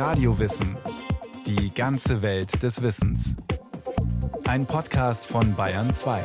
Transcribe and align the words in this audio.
Radiowissen. 0.00 0.78
Die 1.46 1.74
ganze 1.74 2.22
Welt 2.22 2.62
des 2.62 2.80
Wissens. 2.80 3.36
Ein 4.46 4.64
Podcast 4.64 5.26
von 5.26 5.54
Bayern 5.54 5.90
2. 5.90 6.24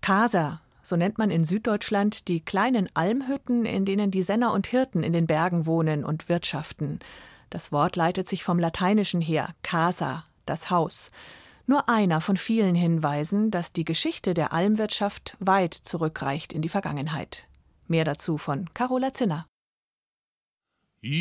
Casa, 0.00 0.62
so 0.82 0.96
nennt 0.96 1.18
man 1.18 1.30
in 1.30 1.44
Süddeutschland 1.44 2.26
die 2.28 2.42
kleinen 2.42 2.88
Almhütten, 2.94 3.66
in 3.66 3.84
denen 3.84 4.10
die 4.10 4.22
Senner 4.22 4.54
und 4.54 4.66
Hirten 4.66 5.02
in 5.02 5.12
den 5.12 5.26
Bergen 5.26 5.66
wohnen 5.66 6.06
und 6.06 6.30
wirtschaften. 6.30 7.00
Das 7.50 7.70
Wort 7.70 7.94
leitet 7.94 8.26
sich 8.26 8.44
vom 8.44 8.58
Lateinischen 8.58 9.20
her, 9.20 9.50
casa, 9.62 10.24
das 10.46 10.70
Haus. 10.70 11.10
Nur 11.66 11.90
einer 11.90 12.22
von 12.22 12.38
vielen 12.38 12.74
Hinweisen, 12.74 13.50
dass 13.50 13.74
die 13.74 13.84
Geschichte 13.84 14.32
der 14.32 14.54
Almwirtschaft 14.54 15.36
weit 15.38 15.74
zurückreicht 15.74 16.54
in 16.54 16.62
die 16.62 16.70
Vergangenheit. 16.70 17.46
Mehr 17.88 18.04
dazu 18.04 18.38
von 18.38 18.70
Carola 18.72 19.12
Zinner. 19.12 19.44
Das 21.04 21.12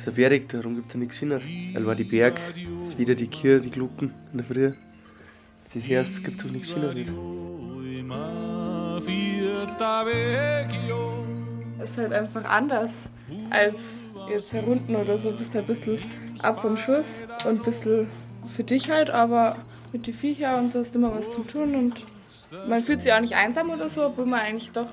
ist 0.00 0.08
ein 0.08 0.14
Berg, 0.14 0.48
darum 0.48 0.76
gibt 0.76 0.88
es 0.88 0.94
ja 0.94 1.00
nichts 1.00 1.18
Schöneres. 1.18 1.44
Weil 1.74 1.84
war 1.84 1.94
die 1.94 2.04
Berg, 2.04 2.40
ist 2.82 2.96
wieder 2.96 3.14
die 3.14 3.26
Kirche, 3.26 3.60
die 3.60 3.70
Glocken 3.70 4.14
in 4.32 4.38
der 4.38 4.46
Früh. 4.46 4.72
Das 5.62 5.76
ist 5.76 5.90
das 5.90 6.22
gibt 6.22 6.40
es 6.40 6.46
auch 6.46 6.50
nichts 6.50 6.70
Schöneres. 6.70 6.94
Nicht. 6.94 7.12
Es 11.78 11.90
ist 11.90 11.98
halt 11.98 12.14
einfach 12.14 12.44
anders 12.46 13.10
als 13.50 14.00
jetzt 14.30 14.54
herunten 14.54 14.96
oder 14.96 15.18
so. 15.18 15.32
Du 15.32 15.36
bist 15.36 15.54
halt 15.54 15.64
ein 15.64 15.66
bisschen 15.66 15.98
ab 16.42 16.62
vom 16.62 16.78
Schuss 16.78 17.20
und 17.44 17.60
ein 17.60 17.62
bisschen 17.62 18.06
für 18.56 18.64
dich 18.64 18.90
halt, 18.90 19.10
aber 19.10 19.56
mit 19.92 20.06
den 20.06 20.14
Viecher 20.14 20.56
und 20.56 20.72
so 20.72 20.78
hast 20.78 20.96
immer 20.96 21.14
was 21.14 21.30
zu 21.30 21.42
tun 21.42 21.74
und 21.74 22.06
man 22.66 22.82
fühlt 22.82 23.02
sich 23.02 23.12
auch 23.12 23.20
nicht 23.20 23.34
einsam 23.34 23.68
oder 23.68 23.90
so, 23.90 24.06
obwohl 24.06 24.24
man 24.24 24.40
eigentlich 24.40 24.72
doch 24.72 24.88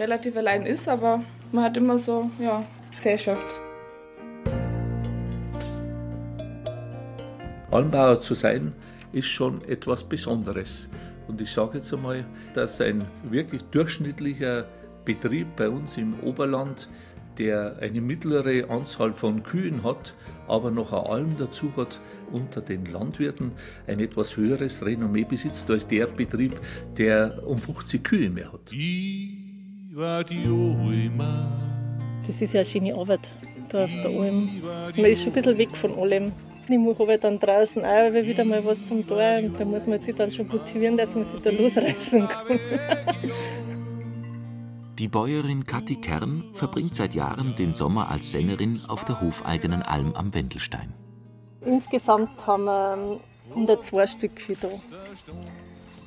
relativ 0.00 0.36
allein 0.36 0.64
ist, 0.64 0.88
aber 0.88 1.22
man 1.52 1.64
hat 1.64 1.76
immer 1.76 1.98
so, 1.98 2.30
ja, 2.40 2.64
Gesellschaft. 2.96 3.60
Almbauer 7.70 8.20
zu 8.20 8.34
sein, 8.34 8.72
ist 9.12 9.28
schon 9.28 9.62
etwas 9.68 10.02
Besonderes. 10.02 10.88
Und 11.28 11.40
ich 11.40 11.52
sage 11.52 11.78
jetzt 11.78 11.92
einmal, 11.92 12.24
dass 12.54 12.80
ein 12.80 13.04
wirklich 13.22 13.62
durchschnittlicher 13.70 14.64
Betrieb 15.04 15.54
bei 15.56 15.68
uns 15.68 15.96
im 15.96 16.18
Oberland, 16.20 16.88
der 17.38 17.76
eine 17.80 18.00
mittlere 18.00 18.68
Anzahl 18.68 19.12
von 19.12 19.42
Kühen 19.42 19.84
hat, 19.84 20.14
aber 20.48 20.70
noch 20.70 20.92
eine 20.92 21.08
Alm 21.08 21.38
dazu 21.38 21.72
hat, 21.76 22.00
unter 22.32 22.60
den 22.60 22.86
Landwirten 22.86 23.52
ein 23.86 24.00
etwas 24.00 24.36
höheres 24.36 24.84
Renommee 24.84 25.24
besitzt 25.24 25.70
als 25.70 25.86
der 25.86 26.06
Betrieb, 26.06 26.58
der 26.96 27.46
um 27.46 27.58
50 27.58 28.02
Kühe 28.02 28.30
mehr 28.30 28.52
hat. 28.52 28.72
Das 29.92 30.30
ist 32.40 32.52
ja 32.52 32.60
eine 32.60 32.64
schöne 32.64 32.96
Arbeit 32.96 33.28
da 33.70 33.82
auf 33.84 33.90
der 33.90 34.06
Alm. 34.06 34.48
Man 34.94 35.04
ist 35.04 35.22
schon 35.22 35.32
ein 35.32 35.34
bisschen 35.34 35.58
weg 35.58 35.76
von 35.76 35.98
allem. 35.98 36.30
Ich 36.68 36.78
mache 36.78 37.02
aber 37.02 37.18
dann 37.18 37.40
draußen 37.40 37.84
auch 37.84 38.12
wieder 38.12 38.44
mal 38.44 38.64
was 38.64 38.86
zum 38.86 39.04
Tor 39.04 39.40
und 39.42 39.58
da 39.58 39.64
muss 39.64 39.88
man 39.88 40.00
sich 40.00 40.14
dann 40.14 40.30
schon 40.30 40.46
motivieren, 40.46 40.96
dass 40.96 41.16
man 41.16 41.24
sich 41.24 41.42
da 41.42 41.50
losreißen 41.50 42.28
kann. 42.28 42.46
Die 45.00 45.08
Bäuerin 45.08 45.64
Kathi 45.64 45.96
Kern 45.96 46.44
verbringt 46.54 46.94
seit 46.94 47.12
Jahren 47.14 47.56
den 47.56 47.74
Sommer 47.74 48.10
als 48.10 48.30
Sängerin 48.30 48.78
auf 48.86 49.04
der 49.04 49.20
hofeigenen 49.20 49.82
Alm 49.82 50.14
am 50.14 50.32
Wendelstein. 50.32 50.94
Insgesamt 51.62 52.46
haben 52.46 52.66
wir 52.66 53.18
102 53.56 54.06
Stück 54.06 54.40
da. 54.60 54.68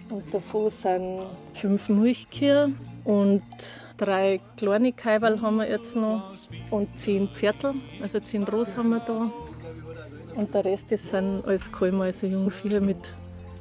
Und 0.10 0.34
davon 0.34 0.70
sind 0.70 1.24
fünf 1.54 1.90
Milchkühe 1.90 2.72
und 3.04 3.44
drei 3.98 4.40
kleine 4.58 4.94
Kaiberl 4.94 5.42
haben 5.42 5.58
wir 5.58 5.70
jetzt 5.70 5.96
noch 5.96 6.34
und 6.70 6.98
zehn 6.98 7.28
Pferdl, 7.28 7.76
also 8.02 8.20
zehn 8.20 8.44
Ross 8.44 8.76
haben 8.76 8.90
wir 8.90 9.00
da. 9.00 9.32
Und 10.36 10.54
der 10.54 10.66
Rest 10.66 10.92
das 10.92 11.04
sind 11.10 11.46
alles 11.46 11.72
Kalmer, 11.72 12.06
also 12.06 12.26
Jungviecher 12.26 12.82
mit 12.82 13.14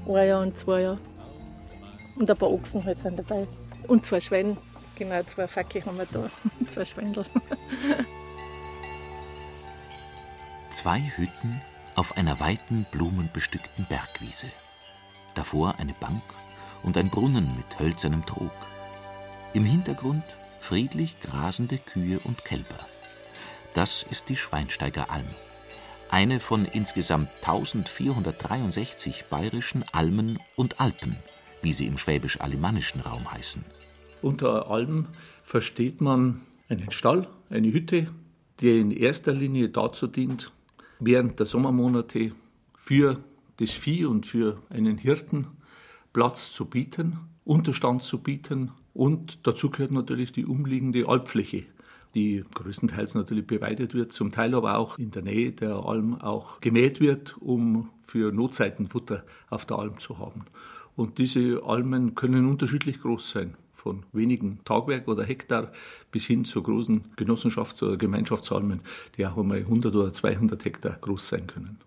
ein 0.07 0.29
Jahr 0.29 0.43
und 0.43 0.57
zwei 0.57 0.83
Jahren. 0.83 1.01
Und 2.17 2.31
ein 2.31 2.37
paar 2.37 2.51
Ochsen 2.51 2.85
halt 2.85 2.99
sind 2.99 3.19
dabei. 3.19 3.47
Und 3.89 4.07
zwei 4.07 4.21
Schweine. 4.21 4.57
Genau, 4.97 5.23
zwei 5.23 5.47
Facki 5.47 5.81
haben 5.81 5.99
wir 5.99 6.07
da. 6.07 6.29
zwei 6.69 6.85
Schwendel. 6.85 7.25
Zwei 10.69 11.01
Hütten 11.17 11.61
auf 11.97 12.17
einer 12.17 12.41
weiten, 12.41 12.87
blumenbestückten 12.91 13.87
Bergwiese. 13.87 14.47
Davor 15.35 15.75
eine 15.79 15.95
Bank 15.95 16.23
und 16.83 16.97
ein 16.97 17.11
Brunnen 17.11 17.49
mit 17.57 17.79
hölzernem 17.79 18.25
Trog. 18.25 18.51
Im 19.55 19.65
Hintergrund 19.65 20.25
friedlich 20.61 21.21
grasende 21.21 21.77
Kühe 21.77 22.19
und 22.21 22.43
Kälber. 22.43 22.87
Das 23.75 24.03
ist 24.03 24.31
die 24.31 24.37
Schweinsteiger 24.37 25.11
Alm. 25.11 25.27
Eine 26.11 26.41
von 26.41 26.65
insgesamt 26.65 27.29
1463 27.43 29.27
bayerischen 29.29 29.85
Almen 29.93 30.39
und 30.57 30.81
Alpen, 30.81 31.17
wie 31.61 31.75
sie 31.75 31.87
im 31.87 31.99
schwäbisch-alemannischen 31.99 33.03
Raum 33.03 33.31
heißen. 33.31 33.63
Unter 34.23 34.71
Alm 34.71 35.09
versteht 35.45 36.01
man 36.01 36.41
einen 36.71 36.91
Stall, 36.91 37.29
eine 37.51 37.71
Hütte, 37.75 38.09
die 38.61 38.81
in 38.81 38.91
erster 38.91 39.35
Linie 39.35 39.69
dazu 39.69 40.07
dient, 40.07 40.51
während 40.99 41.39
der 41.39 41.47
Sommermonate 41.47 42.33
für 42.79 43.19
das 43.59 43.73
Vieh 43.73 44.07
und 44.07 44.25
für 44.25 44.63
einen 44.71 44.97
Hirten 44.97 45.49
Platz 46.15 46.53
zu 46.53 46.65
bieten, 46.65 47.19
Unterstand 47.45 48.03
zu 48.03 48.19
bieten 48.19 48.71
und 48.95 49.47
dazu 49.47 49.71
gehört 49.71 49.91
natürlich 49.91 50.33
die 50.33 50.45
umliegende 50.45 51.09
Alpfläche, 51.09 51.65
die 52.15 52.45
größtenteils 52.55 53.15
natürlich 53.15 53.47
beweidet 53.47 53.95
wird, 53.95 54.13
zum 54.13 54.33
Teil 54.33 54.55
aber 54.55 54.77
auch 54.77 54.99
in 54.99 55.11
der 55.11 55.23
Nähe 55.23 55.53
der 55.53 55.77
Alm 55.77 56.21
auch 56.21 56.61
gemäht 56.61 57.01
wird, 57.01 57.37
um 57.41 57.91
für 58.07 58.33
Notzeiten 58.33 58.89
Futter 58.89 59.25
auf 59.49 59.65
der 59.65 59.79
Alm 59.79 59.99
zu 59.99 60.19
haben. 60.19 60.45
Und 60.95 61.19
diese 61.19 61.63
Almen 61.65 62.15
können 62.15 62.47
unterschiedlich 62.47 63.01
groß 63.01 63.31
sein 63.31 63.57
von 63.73 64.05
wenigen 64.13 64.61
Tagwerk 64.65 65.09
oder 65.09 65.25
Hektar 65.25 65.73
bis 66.13 66.27
hin 66.27 66.45
zu 66.45 66.63
großen 66.63 67.15
Genossenschafts- 67.17 67.83
oder 67.83 67.97
Gemeinschaftsalmen, 67.97 68.81
die 69.17 69.27
auch 69.27 69.37
einmal 69.37 69.59
100 69.59 69.95
oder 69.95 70.13
200 70.13 70.65
Hektar 70.65 70.99
groß 71.01 71.29
sein 71.29 71.47
können. 71.47 71.79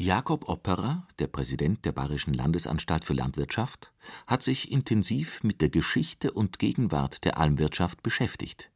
Jakob 0.00 0.48
Opperer, 0.48 1.06
der 1.18 1.26
Präsident 1.26 1.84
der 1.84 1.92
Bayerischen 1.92 2.32
Landesanstalt 2.32 3.04
für 3.04 3.12
Landwirtschaft, 3.12 3.92
hat 4.26 4.42
sich 4.42 4.72
intensiv 4.72 5.42
mit 5.42 5.60
der 5.60 5.68
Geschichte 5.68 6.30
und 6.30 6.58
Gegenwart 6.58 7.22
der 7.26 7.36
Almwirtschaft 7.36 8.02
beschäftigt. 8.02 8.70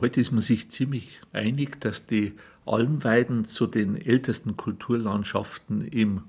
Heute 0.00 0.20
ist 0.20 0.30
man 0.30 0.40
sich 0.40 0.70
ziemlich 0.70 1.20
einig, 1.32 1.80
dass 1.80 2.06
die 2.06 2.34
Almweiden 2.64 3.44
zu 3.44 3.66
den 3.66 4.00
ältesten 4.00 4.56
Kulturlandschaften 4.56 5.84
im 5.84 6.22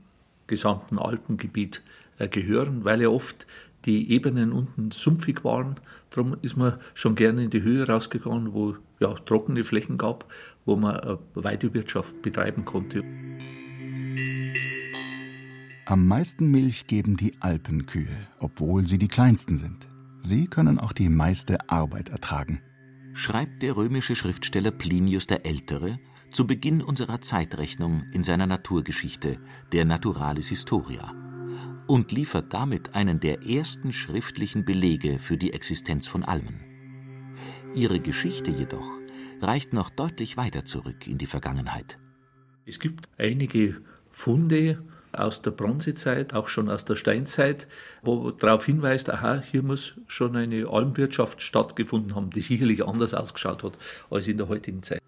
gesamten 0.48 0.98
Alpengebiet 0.98 1.84
äh, 2.18 2.28
gehören, 2.28 2.86
weil 2.86 3.04
ja 3.04 3.10
oft 3.10 3.46
die 3.86 4.10
Ebenen 4.14 4.52
unten 4.52 4.90
sumpfig 4.90 5.44
waren. 5.44 5.76
Darum 6.10 6.38
ist 6.42 6.58
man 6.58 6.80
schon 6.96 7.14
gerne 7.14 7.44
in 7.44 7.50
die 7.52 7.62
Höhe 7.62 7.88
rausgegangen, 7.88 8.54
wo 8.54 8.78
ja 9.00 9.14
trockene 9.14 9.64
Flächen 9.64 10.00
gab, 10.00 10.26
wo 10.66 10.76
man 10.76 10.96
eine 10.96 11.20
Weidewirtschaft 11.36 12.24
betreiben 12.24 12.66
konnte. 12.66 13.04
Am 15.86 16.08
meisten 16.08 16.50
Milch 16.50 16.88
geben 16.88 17.18
die 17.18 17.34
Alpenkühe, 17.42 18.16
obwohl 18.40 18.88
sie 18.88 18.98
die 18.98 19.08
kleinsten 19.08 19.58
sind. 19.58 19.88
Sie 20.20 20.48
können 20.48 20.80
auch 20.80 20.94
die 20.94 21.10
meiste 21.10 21.70
Arbeit 21.70 22.10
ertragen. 22.10 22.62
Schreibt 23.14 23.62
der 23.62 23.76
römische 23.76 24.16
Schriftsteller 24.16 24.72
Plinius 24.72 25.28
der 25.28 25.46
Ältere 25.46 26.00
zu 26.32 26.48
Beginn 26.48 26.82
unserer 26.82 27.22
Zeitrechnung 27.22 28.04
in 28.12 28.24
seiner 28.24 28.48
Naturgeschichte, 28.48 29.40
der 29.72 29.86
Naturalis 29.86 30.48
Historia 30.50 31.14
und 31.88 32.12
liefert 32.12 32.54
damit 32.54 32.96
einen 32.96 33.20
der 33.20 33.46
ersten 33.46 33.92
schriftlichen 33.92 34.66
Belege 34.66 35.20
für 35.20 35.38
die 35.38 35.54
Existenz 35.54 36.08
von 36.08 36.24
Almen. 36.24 36.62
Ihre 37.76 38.00
Geschichte 38.00 38.52
jedoch 38.52 38.90
reicht 39.42 39.74
noch 39.74 39.90
deutlich 39.90 40.38
weiter 40.38 40.66
zurück 40.66 41.08
in 41.08 41.18
die 41.18 41.28
Vergangenheit. 41.28 42.00
Es 42.66 42.80
gibt 42.80 43.10
einige 43.18 43.82
Funde 44.14 44.82
aus 45.12 45.42
der 45.42 45.52
Bronzezeit, 45.52 46.34
auch 46.34 46.48
schon 46.48 46.70
aus 46.70 46.86
der 46.86 46.96
Steinzeit, 46.96 47.68
wo 48.02 48.32
darauf 48.32 48.66
hinweist, 48.66 49.10
aha, 49.10 49.42
hier 49.42 49.62
muss 49.62 49.96
schon 50.08 50.36
eine 50.36 50.68
Almwirtschaft 50.68 51.42
stattgefunden 51.42 52.16
haben, 52.16 52.30
die 52.30 52.42
sicherlich 52.42 52.86
anders 52.88 53.14
ausgeschaut 53.14 53.64
hat 53.64 53.78
als 54.10 54.28
in 54.28 54.38
der 54.38 54.48
heutigen 54.48 54.82
Zeit. 54.82 55.00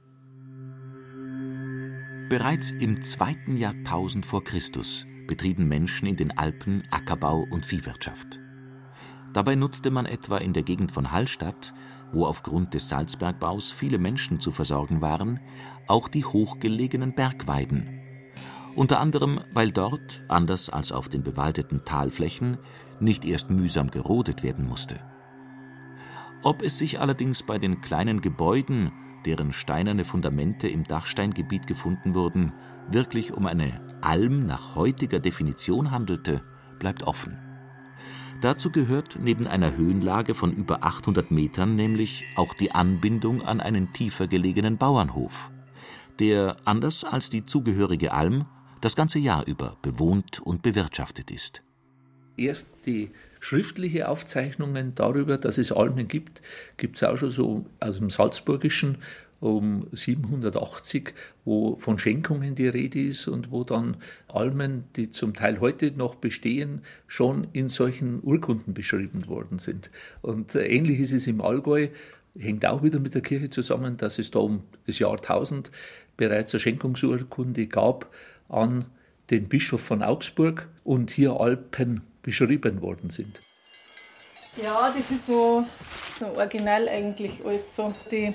Bereits 2.30 2.72
im 2.72 3.02
zweiten 3.02 3.56
Jahrtausend 3.58 4.26
vor 4.26 4.44
Christus 4.44 5.06
betrieben 5.28 5.68
Menschen 5.68 6.08
in 6.08 6.18
den 6.18 6.38
Alpen 6.38 6.84
Ackerbau 6.92 7.46
und 7.52 7.66
Viehwirtschaft. 7.66 8.40
Dabei 9.34 9.56
nutzte 9.56 9.92
man 9.92 10.06
etwa 10.06 10.38
in 10.38 10.54
der 10.54 10.64
Gegend 10.64 10.92
von 10.92 11.12
Hallstatt, 11.12 11.74
wo 12.12 12.26
aufgrund 12.26 12.74
des 12.74 12.90
Salzbergbaus 12.90 13.72
viele 13.72 13.98
Menschen 13.98 14.40
zu 14.40 14.52
versorgen 14.52 15.02
waren, 15.02 15.40
auch 15.88 16.08
die 16.08 16.26
hochgelegenen 16.26 17.14
Bergweiden. 17.14 18.05
Unter 18.76 19.00
anderem, 19.00 19.40
weil 19.54 19.72
dort, 19.72 20.24
anders 20.28 20.70
als 20.70 20.92
auf 20.92 21.08
den 21.08 21.24
bewaldeten 21.24 21.86
Talflächen, 21.86 22.58
nicht 23.00 23.24
erst 23.24 23.50
mühsam 23.50 23.90
gerodet 23.90 24.44
werden 24.44 24.68
musste. 24.68 25.00
Ob 26.44 26.62
es 26.62 26.78
sich 26.78 27.00
allerdings 27.00 27.42
bei 27.42 27.58
den 27.58 27.80
kleinen 27.82 28.20
Gebäuden, 28.20 28.92
deren 29.26 29.54
steinerne 29.54 30.06
Fundamente 30.06 30.68
im 30.68 30.84
Dachsteingebiet 30.84 31.68
gefunden 31.68 32.14
wurden, 32.14 32.52
wirklich 32.92 33.34
um 33.34 33.48
eine 33.48 33.82
Alm 34.02 34.46
nach 34.46 34.76
heutiger 34.76 35.20
Definition 35.20 35.90
handelte, 35.90 36.44
bleibt 36.78 37.04
offen. 37.04 37.38
Dazu 38.42 38.70
gehört 38.70 39.18
neben 39.20 39.48
einer 39.48 39.76
Höhenlage 39.76 40.36
von 40.36 40.52
über 40.52 40.84
800 40.84 41.32
Metern 41.32 41.76
nämlich 41.76 42.26
auch 42.36 42.54
die 42.54 42.74
Anbindung 42.74 43.42
an 43.42 43.62
einen 43.62 43.94
tiefer 43.94 44.28
gelegenen 44.28 44.78
Bauernhof, 44.78 45.50
der, 46.20 46.58
anders 46.66 47.06
als 47.06 47.30
die 47.30 47.46
zugehörige 47.46 48.12
Alm, 48.12 48.46
das 48.82 48.96
ganze 48.96 49.20
Jahr 49.20 49.46
über 49.48 49.78
bewohnt 49.82 50.40
und 50.40 50.62
bewirtschaftet 50.62 51.32
ist. 51.32 51.62
Erst 52.38 52.70
die 52.86 53.12
schriftliche 53.40 54.10
Aufzeichnungen 54.10 54.94
darüber, 54.96 55.38
dass 55.38 55.58
es 55.58 55.72
Almen 55.72 56.08
gibt, 56.08 56.42
gibt 56.78 56.98
es 56.98 57.04
auch 57.04 57.18
schon 57.18 57.32
so 57.32 57.66
aus 57.80 57.98
dem 57.98 58.10
Salzburgischen 58.10 58.98
um 59.40 59.88
780, 59.92 61.14
wo 61.44 61.76
von 61.78 62.00
Schenkungen 62.00 62.56
die 62.56 62.68
Rede 62.68 63.02
ist 63.02 63.28
und 63.28 63.52
wo 63.52 63.64
dann 63.64 63.98
Almen, 64.28 64.86
die 64.96 65.12
zum 65.12 65.34
Teil 65.34 65.60
heute 65.60 65.92
noch 65.92 66.16
bestehen, 66.16 66.82
schon 67.08 67.48
in 67.54 67.70
solchen 67.70 68.24
Urkunden 68.24 68.74
beschrieben 68.74 69.28
worden 69.28 69.60
sind. 69.60 69.92
Und 70.22 70.56
äh, 70.56 70.66
ähnlich 70.66 71.00
ist 71.00 71.12
es 71.12 71.28
im 71.28 71.42
Allgäu, 71.42 71.90
hängt 72.38 72.66
auch 72.66 72.84
wieder 72.84 73.00
mit 73.00 73.14
der 73.14 73.22
Kirche 73.22 73.50
zusammen, 73.50 73.98
dass 73.98 74.20
es 74.20 74.32
da 74.32 74.40
um 74.40 74.64
das 74.88 75.00
Jahr 75.00 75.12
1000 75.12 75.72
bereits 76.18 76.54
eine 76.54 76.62
Schenkungsurkunde 76.62 77.68
gab 77.68 78.10
an 78.50 78.86
den 79.30 79.48
Bischof 79.48 79.82
von 79.82 80.04
Augsburg 80.04 80.70
und 80.84 81.12
hier 81.12 81.40
Alpen 81.40 82.02
beschrieben 82.22 82.82
worden 82.82 83.10
sind. 83.10 83.40
Ja, 84.62 84.88
das 84.96 85.12
ist 85.12 85.28
so, 85.28 85.66
so 86.20 86.26
original 86.28 86.88
eigentlich 86.88 87.44
alles 87.46 87.76
so. 87.76 87.92
Die 88.12 88.34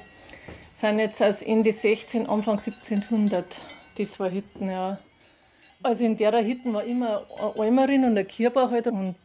sind 0.74 0.98
jetzt 0.98 1.22
aus 1.22 1.42
Ende 1.42 1.72
16, 1.72 2.26
Anfang 2.26 2.58
1700, 2.58 3.60
die 3.96 4.08
zwei 4.10 4.30
Hütten, 4.30 4.70
ja. 4.70 4.98
Also 5.82 6.04
in 6.04 6.16
der 6.16 6.44
Hütten 6.44 6.74
war 6.74 6.84
immer 6.84 7.22
eine 7.38 7.58
Almerin 7.58 8.04
und 8.04 8.18
ein 8.18 8.28
Kierbau 8.28 8.70
halt 8.70 8.86
und 8.86 9.16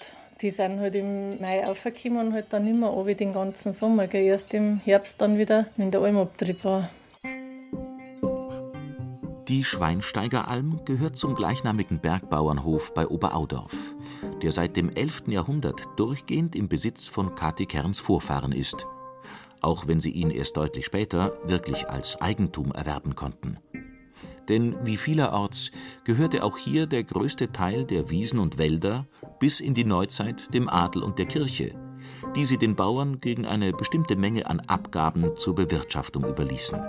die 0.41 0.51
sind 0.51 0.79
halt 0.79 0.95
im 0.95 1.39
Mai 1.41 1.65
aufgekommen 1.65 2.27
und 2.27 2.33
halt 2.33 2.47
dann 2.51 2.65
immer 2.67 2.87
runter 2.87 3.13
den 3.13 3.33
ganzen 3.33 3.73
Sommer, 3.73 4.07
gell. 4.07 4.23
erst 4.23 4.53
im 4.53 4.79
Herbst 4.85 5.19
dann 5.19 5.37
wieder, 5.37 5.67
wenn 5.75 5.91
der 5.91 6.01
Almabtrieb 6.01 6.63
war. 6.63 6.89
Die 9.47 9.63
Schweinsteigeralm 9.63 10.81
gehört 10.85 11.17
zum 11.17 11.35
gleichnamigen 11.35 11.99
Bergbauernhof 11.99 12.93
bei 12.93 13.07
Oberaudorf, 13.07 13.75
der 14.41 14.51
seit 14.51 14.75
dem 14.75 14.89
11. 14.89 15.23
Jahrhundert 15.27 15.83
durchgehend 15.97 16.55
im 16.55 16.67
Besitz 16.67 17.07
von 17.07 17.35
Kati 17.35 17.65
Kerns 17.65 17.99
Vorfahren 17.99 18.51
ist 18.51 18.85
auch 19.65 19.87
wenn 19.87 19.99
sie 19.99 20.11
ihn 20.11 20.29
erst 20.29 20.57
deutlich 20.57 20.85
später 20.85 21.33
wirklich 21.43 21.89
als 21.89 22.21
Eigentum 22.21 22.71
erwerben 22.71 23.15
konnten. 23.15 23.57
Denn 24.47 24.75
wie 24.85 24.95
vielerorts 24.95 25.71
gehörte 26.03 26.43
auch 26.43 26.57
hier 26.57 26.85
der 26.85 27.03
größte 27.03 27.51
Teil 27.51 27.83
der 27.83 28.11
Wiesen 28.11 28.37
und 28.37 28.59
Wälder 28.59 29.07
bis 29.39 29.59
in 29.59 29.73
die 29.73 29.83
Neuzeit 29.83 30.53
dem 30.53 30.69
Adel 30.69 31.01
und 31.01 31.17
der 31.17 31.25
Kirche, 31.25 31.73
die 32.35 32.45
sie 32.45 32.59
den 32.59 32.75
Bauern 32.75 33.19
gegen 33.19 33.47
eine 33.47 33.73
bestimmte 33.73 34.15
Menge 34.15 34.45
an 34.45 34.59
Abgaben 34.59 35.35
zur 35.35 35.55
Bewirtschaftung 35.55 36.25
überließen. 36.25 36.79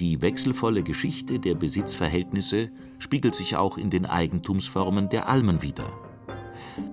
Die 0.00 0.22
wechselvolle 0.22 0.82
Geschichte 0.82 1.38
der 1.38 1.54
Besitzverhältnisse 1.54 2.70
spiegelt 2.98 3.34
sich 3.34 3.56
auch 3.56 3.76
in 3.76 3.90
den 3.90 4.06
Eigentumsformen 4.06 5.10
der 5.10 5.28
Almen 5.28 5.60
wider. 5.60 5.92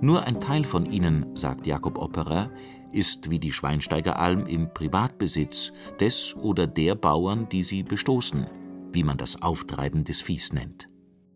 Nur 0.01 0.25
ein 0.25 0.41
Teil 0.41 0.65
von 0.65 0.85
ihnen, 0.85 1.25
sagt 1.37 1.65
Jakob 1.65 1.97
Opperer, 1.97 2.51
ist 2.91 3.29
wie 3.29 3.39
die 3.39 3.53
Schweinsteigeralm 3.53 4.45
im 4.45 4.73
Privatbesitz 4.73 5.71
des 6.01 6.35
oder 6.35 6.67
der 6.67 6.95
Bauern, 6.95 7.47
die 7.47 7.63
sie 7.63 7.83
bestoßen, 7.83 8.45
wie 8.91 9.03
man 9.03 9.17
das 9.17 9.41
Auftreiben 9.41 10.03
des 10.03 10.19
Viehs 10.19 10.51
nennt. 10.51 10.89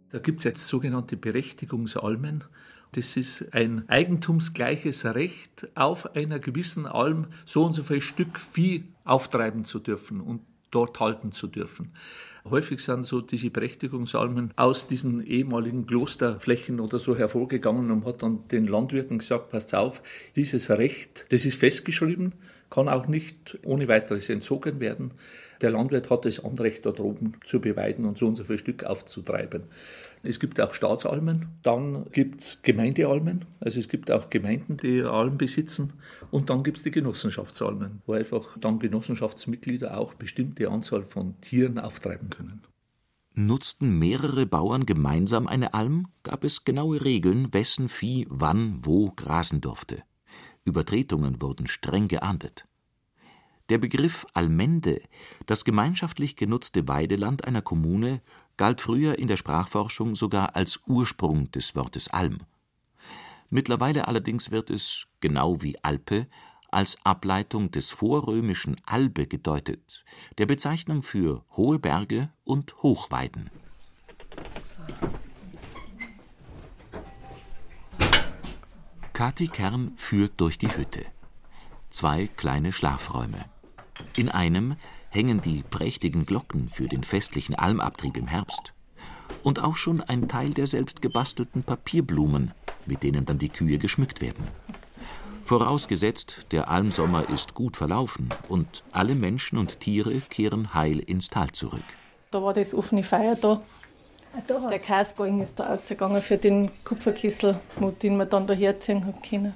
Da 0.10 0.20
gibt 0.20 0.40
es 0.40 0.44
jetzt 0.44 0.68
sogenannte 0.68 1.16
Berechtigungsalmen. 1.16 2.44
Das 2.92 3.16
ist 3.16 3.54
ein 3.54 3.88
eigentumsgleiches 3.88 5.06
Recht, 5.06 5.70
auf 5.76 6.18
einer 6.18 6.40
gewissen 6.40 6.86
Alm 6.86 7.28
so 7.46 7.64
und 7.64 7.76
so 7.76 7.84
viel 7.84 8.02
Stück 8.02 8.38
Vieh 8.38 8.84
auftreiben 9.06 9.64
zu 9.64 9.80
dürfen 9.80 10.20
und 10.20 10.42
dort 10.72 11.00
halten 11.00 11.32
zu 11.32 11.48
dürfen. 11.48 11.92
Häufig 12.50 12.80
sind 12.80 13.06
so 13.06 13.22
diese 13.22 13.52
Berechtigungsalmen 13.52 14.52
aus 14.56 14.88
diesen 14.88 15.24
ehemaligen 15.26 15.86
Klosterflächen 15.86 16.80
oder 16.80 16.98
so 16.98 17.16
hervorgegangen 17.16 17.92
und 17.92 18.06
hat 18.06 18.24
dann 18.24 18.48
den 18.48 18.66
Landwirten 18.66 19.20
gesagt, 19.20 19.50
passt 19.50 19.76
auf, 19.76 20.02
dieses 20.36 20.72
Recht, 20.72 21.28
das 21.30 21.46
ist 21.46 21.60
festgeschrieben, 21.60 22.34
kann 22.72 22.90
auch 22.90 23.08
nicht 23.08 23.60
ohne 23.64 23.88
weiteres 23.88 24.30
entzogen 24.30 24.80
werden. 24.80 25.12
Der 25.62 25.70
Landwirt 25.70 26.10
hat 26.10 26.26
das 26.26 26.44
Anrecht, 26.44 26.86
da 26.88 26.92
droben 26.92 27.34
zu 27.46 27.62
beweiden 27.62 28.06
und 28.06 28.18
so 28.18 28.26
und 28.28 28.36
so 28.36 28.44
viel 28.44 28.58
Stück 28.58 28.84
aufzutreiben. 28.84 29.64
Es 30.24 30.40
gibt 30.40 30.62
auch 30.62 30.74
Staatsalmen, 30.74 31.48
dann 31.64 32.06
gibt 32.12 32.42
es 32.42 32.62
Gemeindealmen, 32.62 33.46
also 33.60 33.80
es 33.80 33.88
gibt 33.88 34.12
auch 34.12 34.30
Gemeinden, 34.30 34.78
die 34.78 35.02
Almen 35.02 35.38
besitzen 35.38 35.94
und 36.30 36.50
dann 36.50 36.64
gibt 36.64 36.78
es 36.78 36.84
die 36.84 36.92
Genossenschaftsalmen, 36.92 38.02
wo 38.06 38.14
einfach 38.14 38.58
dann 38.60 38.78
Genossenschaftsmitglieder 38.78 39.98
auch 39.98 40.14
bestimmte 40.14 40.70
Anzahl 40.70 41.04
von 41.04 41.42
Tieren 41.42 41.80
auftreiben 41.80 42.30
können. 42.30 42.62
Nutzten 43.34 43.98
mehrere 43.98 44.46
Bauern 44.46 44.86
gemeinsam 44.86 45.48
eine 45.48 45.74
Alm, 45.74 46.08
gab 46.24 46.44
es 46.44 46.66
genaue 46.66 47.04
Regeln, 47.04 47.54
wessen 47.54 47.88
Vieh 47.88 48.28
wann 48.30 48.86
wo 48.86 49.12
grasen 49.12 49.62
durfte. 49.62 50.04
Übertretungen 50.66 51.42
wurden 51.42 51.66
streng 51.66 52.08
geahndet. 52.08 52.66
Der 53.72 53.78
Begriff 53.78 54.28
Almende, 54.34 55.02
das 55.46 55.64
gemeinschaftlich 55.64 56.36
genutzte 56.36 56.90
Weideland 56.90 57.46
einer 57.46 57.62
Kommune, 57.62 58.20
galt 58.58 58.82
früher 58.82 59.18
in 59.18 59.30
der 59.30 59.38
Sprachforschung 59.38 60.14
sogar 60.14 60.58
als 60.58 60.82
Ursprung 60.88 61.50
des 61.52 61.74
Wortes 61.74 62.10
Alm. 62.10 62.40
Mittlerweile 63.50 64.10
allerdings 64.10 64.52
wird 64.52 64.72
es, 64.72 65.08
genau 65.22 65.62
wie 65.62 65.82
Alpe, 65.86 66.28
als 66.70 66.98
Ableitung 67.06 67.72
des 67.72 67.92
vorrömischen 67.92 68.76
Albe 68.84 69.26
gedeutet, 69.26 70.04
der 70.38 70.48
Bezeichnung 70.48 71.02
für 71.02 71.46
hohe 71.56 71.80
Berge 71.80 72.30
und 72.44 72.84
Hochweiden. 72.84 73.50
Kati 79.14 79.48
Kern 79.48 79.94
führt 79.96 80.34
durch 80.42 80.58
die 80.58 80.76
Hütte. 80.76 81.06
Zwei 81.90 82.28
kleine 82.28 82.74
Schlafräume. 82.74 83.46
In 84.18 84.30
einem 84.30 84.76
hängen 85.10 85.42
die 85.42 85.64
prächtigen 85.70 86.26
Glocken 86.26 86.70
für 86.70 86.88
den 86.88 87.04
festlichen 87.04 87.56
Almabtrieb 87.56 88.18
im 88.18 88.28
Herbst. 88.28 88.74
Und 89.44 89.64
auch 89.64 89.78
schon 89.78 90.02
ein 90.02 90.28
Teil 90.28 90.52
der 90.52 90.68
selbst 90.68 91.02
gebastelten 91.02 91.64
Papierblumen, 91.64 92.52
mit 92.86 93.04
denen 93.04 93.26
dann 93.26 93.38
die 93.38 93.50
Kühe 93.50 93.78
geschmückt 93.78 94.22
werden. 94.22 94.48
Vorausgesetzt, 95.46 96.46
der 96.52 96.70
Almsommer 96.70 97.28
ist 97.30 97.56
gut 97.56 97.76
verlaufen 97.76 98.30
und 98.48 98.84
alle 98.92 99.16
Menschen 99.16 99.58
und 99.58 99.80
Tiere 99.82 100.22
kehren 100.30 100.74
heil 100.74 101.00
ins 101.00 101.28
Tal 101.28 101.52
zurück. 101.52 101.84
Da 102.32 102.42
war 102.42 102.54
das 102.54 102.74
offene 102.74 103.04
Feuer 103.04 103.36
da. 103.36 103.62
Ah, 104.34 104.70
der 104.70 104.80
Kasgalgen 104.80 105.42
ist 105.42 105.60
da 105.60 105.74
ausgegangen 105.74 106.22
für 106.22 106.38
den 106.38 106.72
Kupferkessel, 106.86 107.60
den 108.02 108.16
man 108.16 108.30
dann 108.30 108.48
da 108.48 108.54
herziehen 108.54 109.06
hat 109.06 109.22
können. 109.24 109.54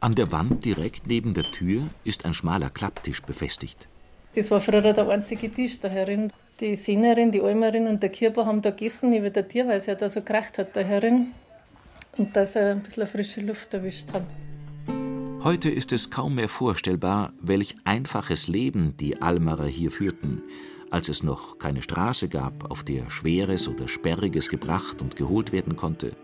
An 0.00 0.14
der 0.14 0.30
Wand 0.30 0.64
direkt 0.64 1.06
neben 1.06 1.32
der 1.32 1.44
Tür 1.44 1.88
ist 2.04 2.24
ein 2.26 2.34
schmaler 2.34 2.68
Klapptisch 2.68 3.22
befestigt. 3.22 3.88
Das 4.34 4.50
war 4.50 4.60
früher 4.60 4.82
der 4.82 5.08
einzige 5.08 5.50
Tisch 5.52 5.80
da 5.80 5.88
herin. 5.88 6.30
Die 6.60 6.76
Sehnerin, 6.76 7.32
die 7.32 7.40
Almerin 7.40 7.86
und 7.86 8.02
der 8.02 8.10
Kirber 8.10 8.44
haben 8.44 8.60
da 8.60 8.70
gegessen 8.70 9.10
neben 9.10 9.32
der 9.32 9.48
Tür, 9.48 9.68
weil 9.68 9.78
es 9.78 9.86
ja 9.86 9.94
da 9.94 10.10
so 10.10 10.20
gekracht 10.20 10.58
hat 10.58 10.76
da 10.76 10.80
herin. 10.80 11.28
Und 12.18 12.36
dass 12.36 12.52
sie 12.52 12.60
ein 12.60 12.82
bisschen 12.82 13.06
frische 13.06 13.40
Luft 13.40 13.72
erwischt 13.72 14.12
haben. 14.12 14.26
Heute 15.42 15.70
ist 15.70 15.92
es 15.92 16.10
kaum 16.10 16.34
mehr 16.34 16.48
vorstellbar, 16.48 17.32
welch 17.40 17.76
einfaches 17.84 18.48
Leben 18.48 18.96
die 18.98 19.22
Almerer 19.22 19.66
hier 19.66 19.90
führten, 19.90 20.42
als 20.90 21.08
es 21.08 21.22
noch 21.22 21.58
keine 21.58 21.82
Straße 21.82 22.28
gab, 22.28 22.70
auf 22.70 22.84
der 22.84 23.10
Schweres 23.10 23.68
oder 23.68 23.88
Sperriges 23.88 24.48
gebracht 24.48 25.00
und 25.02 25.16
geholt 25.16 25.52
werden 25.52 25.76
konnte, 25.76 26.16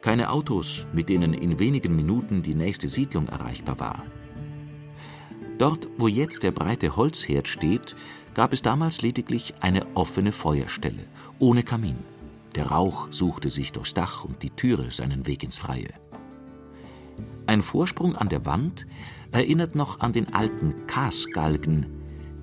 keine 0.00 0.30
Autos, 0.30 0.86
mit 0.92 1.08
denen 1.08 1.34
in 1.34 1.58
wenigen 1.58 1.94
Minuten 1.94 2.42
die 2.42 2.54
nächste 2.54 2.88
Siedlung 2.88 3.28
erreichbar 3.28 3.78
war. 3.80 4.02
Dort, 5.58 5.88
wo 5.98 6.06
jetzt 6.08 6.42
der 6.42 6.52
breite 6.52 6.96
Holzherd 6.96 7.48
steht, 7.48 7.96
gab 8.34 8.52
es 8.52 8.62
damals 8.62 9.02
lediglich 9.02 9.54
eine 9.60 9.84
offene 9.96 10.32
Feuerstelle, 10.32 11.08
ohne 11.38 11.62
Kamin. 11.62 11.98
Der 12.54 12.68
Rauch 12.68 13.08
suchte 13.10 13.50
sich 13.50 13.72
durchs 13.72 13.94
Dach 13.94 14.24
und 14.24 14.42
die 14.42 14.50
Türe 14.50 14.90
seinen 14.90 15.26
Weg 15.26 15.42
ins 15.42 15.58
Freie. 15.58 15.94
Ein 17.46 17.62
Vorsprung 17.62 18.14
an 18.14 18.28
der 18.28 18.46
Wand 18.46 18.86
erinnert 19.32 19.74
noch 19.74 20.00
an 20.00 20.12
den 20.12 20.32
alten 20.32 20.86
Kasgalgen, 20.86 21.86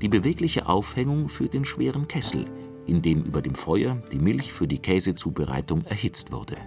die 0.02 0.10
bewegliche 0.10 0.68
Aufhängung 0.68 1.30
für 1.30 1.48
den 1.48 1.66
schweren 1.66 2.08
Kessel, 2.08 2.46
in 2.88 3.02
dem 3.02 3.24
über 3.24 3.42
dem 3.42 3.56
Feuer 3.56 3.98
die 4.12 4.20
Milch 4.20 4.52
für 4.52 4.68
die 4.68 4.80
Käsezubereitung 4.80 5.86
erhitzt 5.86 6.32
wurde. 6.32 6.58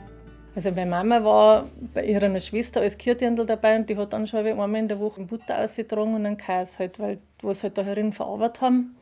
Also 0.54 0.72
meine 0.72 0.90
Mama 0.90 1.22
war 1.22 1.68
bei 1.94 2.04
ihrer 2.04 2.40
Schwester 2.40 2.80
als 2.80 2.98
Kirtendl 2.98 3.46
dabei 3.46 3.76
und 3.76 3.88
die 3.88 3.96
hat 3.96 4.12
dann 4.12 4.26
schon 4.26 4.44
einmal 4.44 4.74
in 4.74 4.88
der 4.88 4.98
Woche 4.98 5.20
Butter 5.20 5.62
ausgetragen 5.62 6.14
und 6.14 6.26
einen 6.26 6.36
Käse 6.36 6.80
halt, 6.80 6.98
weil 6.98 7.18
was 7.42 7.62
halt 7.62 7.78
da 7.78 7.82
herin 7.82 8.12
verarbeitet 8.12 8.62
haben. 8.62 8.96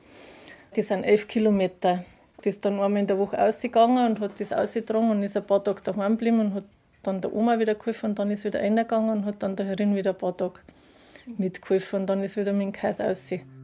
Die 0.75 0.83
sind 0.83 1.05
elf 1.05 1.27
Kilometer. 1.27 2.05
Die 2.45 2.51
ist 2.51 2.63
dann 2.65 2.75
einmal 2.75 3.01
in 3.01 3.07
der 3.07 3.19
Woche 3.19 3.41
ausgegangen 3.41 4.11
und 4.11 4.21
hat 4.21 4.39
das 4.39 4.53
ausgetragen 4.53 5.11
und 5.11 5.23
ist 5.23 5.37
ein 5.37 5.47
paar 5.47 5.65
Tage 5.65 5.81
daheim 5.83 6.13
geblieben 6.13 6.41
und 6.41 6.55
hat 6.55 6.65
dann 7.03 7.23
der 7.23 7.35
Oma 7.35 7.59
wieder 7.59 7.75
geholfen 7.75 8.11
und 8.11 8.19
dann 8.19 8.31
ist 8.31 8.45
wieder 8.45 8.61
reingegangen 8.61 9.11
und 9.11 9.25
hat 9.25 9.43
dann 9.43 9.57
da 9.57 9.65
herin 9.65 9.97
wieder 9.97 10.11
ein 10.11 10.19
paar 10.19 10.37
Tage 10.37 10.61
mitgeholfen 11.39 12.01
und 12.01 12.07
dann 12.07 12.23
ist 12.23 12.37
wieder 12.37 12.53
mit 12.53 12.67
dem 12.67 12.73
Käse 12.73 13.03
aussehen. 13.03 13.56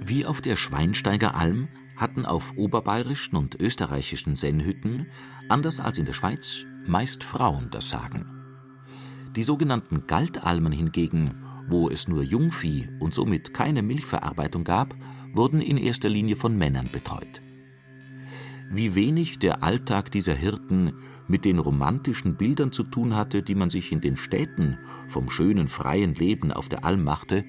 Wie 0.00 0.24
auf 0.24 0.40
der 0.40 0.56
Schweinsteiger 0.56 1.34
Alm 1.34 1.68
hatten 1.96 2.24
auf 2.24 2.54
oberbayerischen 2.56 3.36
und 3.36 3.60
österreichischen 3.60 4.36
Sennhütten, 4.36 5.06
anders 5.48 5.80
als 5.80 5.98
in 5.98 6.04
der 6.04 6.12
Schweiz, 6.12 6.64
meist 6.86 7.24
Frauen 7.24 7.68
das 7.70 7.90
Sagen. 7.90 8.26
Die 9.36 9.42
sogenannten 9.42 10.06
Galtalmen 10.06 10.72
hingegen, 10.72 11.44
wo 11.68 11.90
es 11.90 12.08
nur 12.08 12.22
Jungvieh 12.22 12.88
und 12.98 13.12
somit 13.12 13.52
keine 13.52 13.82
Milchverarbeitung 13.82 14.64
gab, 14.64 14.94
wurden 15.34 15.60
in 15.60 15.76
erster 15.76 16.08
Linie 16.08 16.36
von 16.36 16.56
Männern 16.56 16.88
betreut. 16.92 17.42
Wie 18.70 18.94
wenig 18.94 19.38
der 19.38 19.62
Alltag 19.62 20.10
dieser 20.10 20.34
Hirten 20.34 20.92
mit 21.26 21.44
den 21.44 21.58
romantischen 21.58 22.36
Bildern 22.36 22.72
zu 22.72 22.84
tun 22.84 23.14
hatte, 23.14 23.42
die 23.42 23.54
man 23.54 23.70
sich 23.70 23.92
in 23.92 24.00
den 24.00 24.16
Städten 24.16 24.78
vom 25.08 25.30
schönen 25.30 25.68
freien 25.68 26.14
Leben 26.14 26.52
auf 26.52 26.68
der 26.68 26.84
Alm 26.84 27.04
machte, 27.04 27.44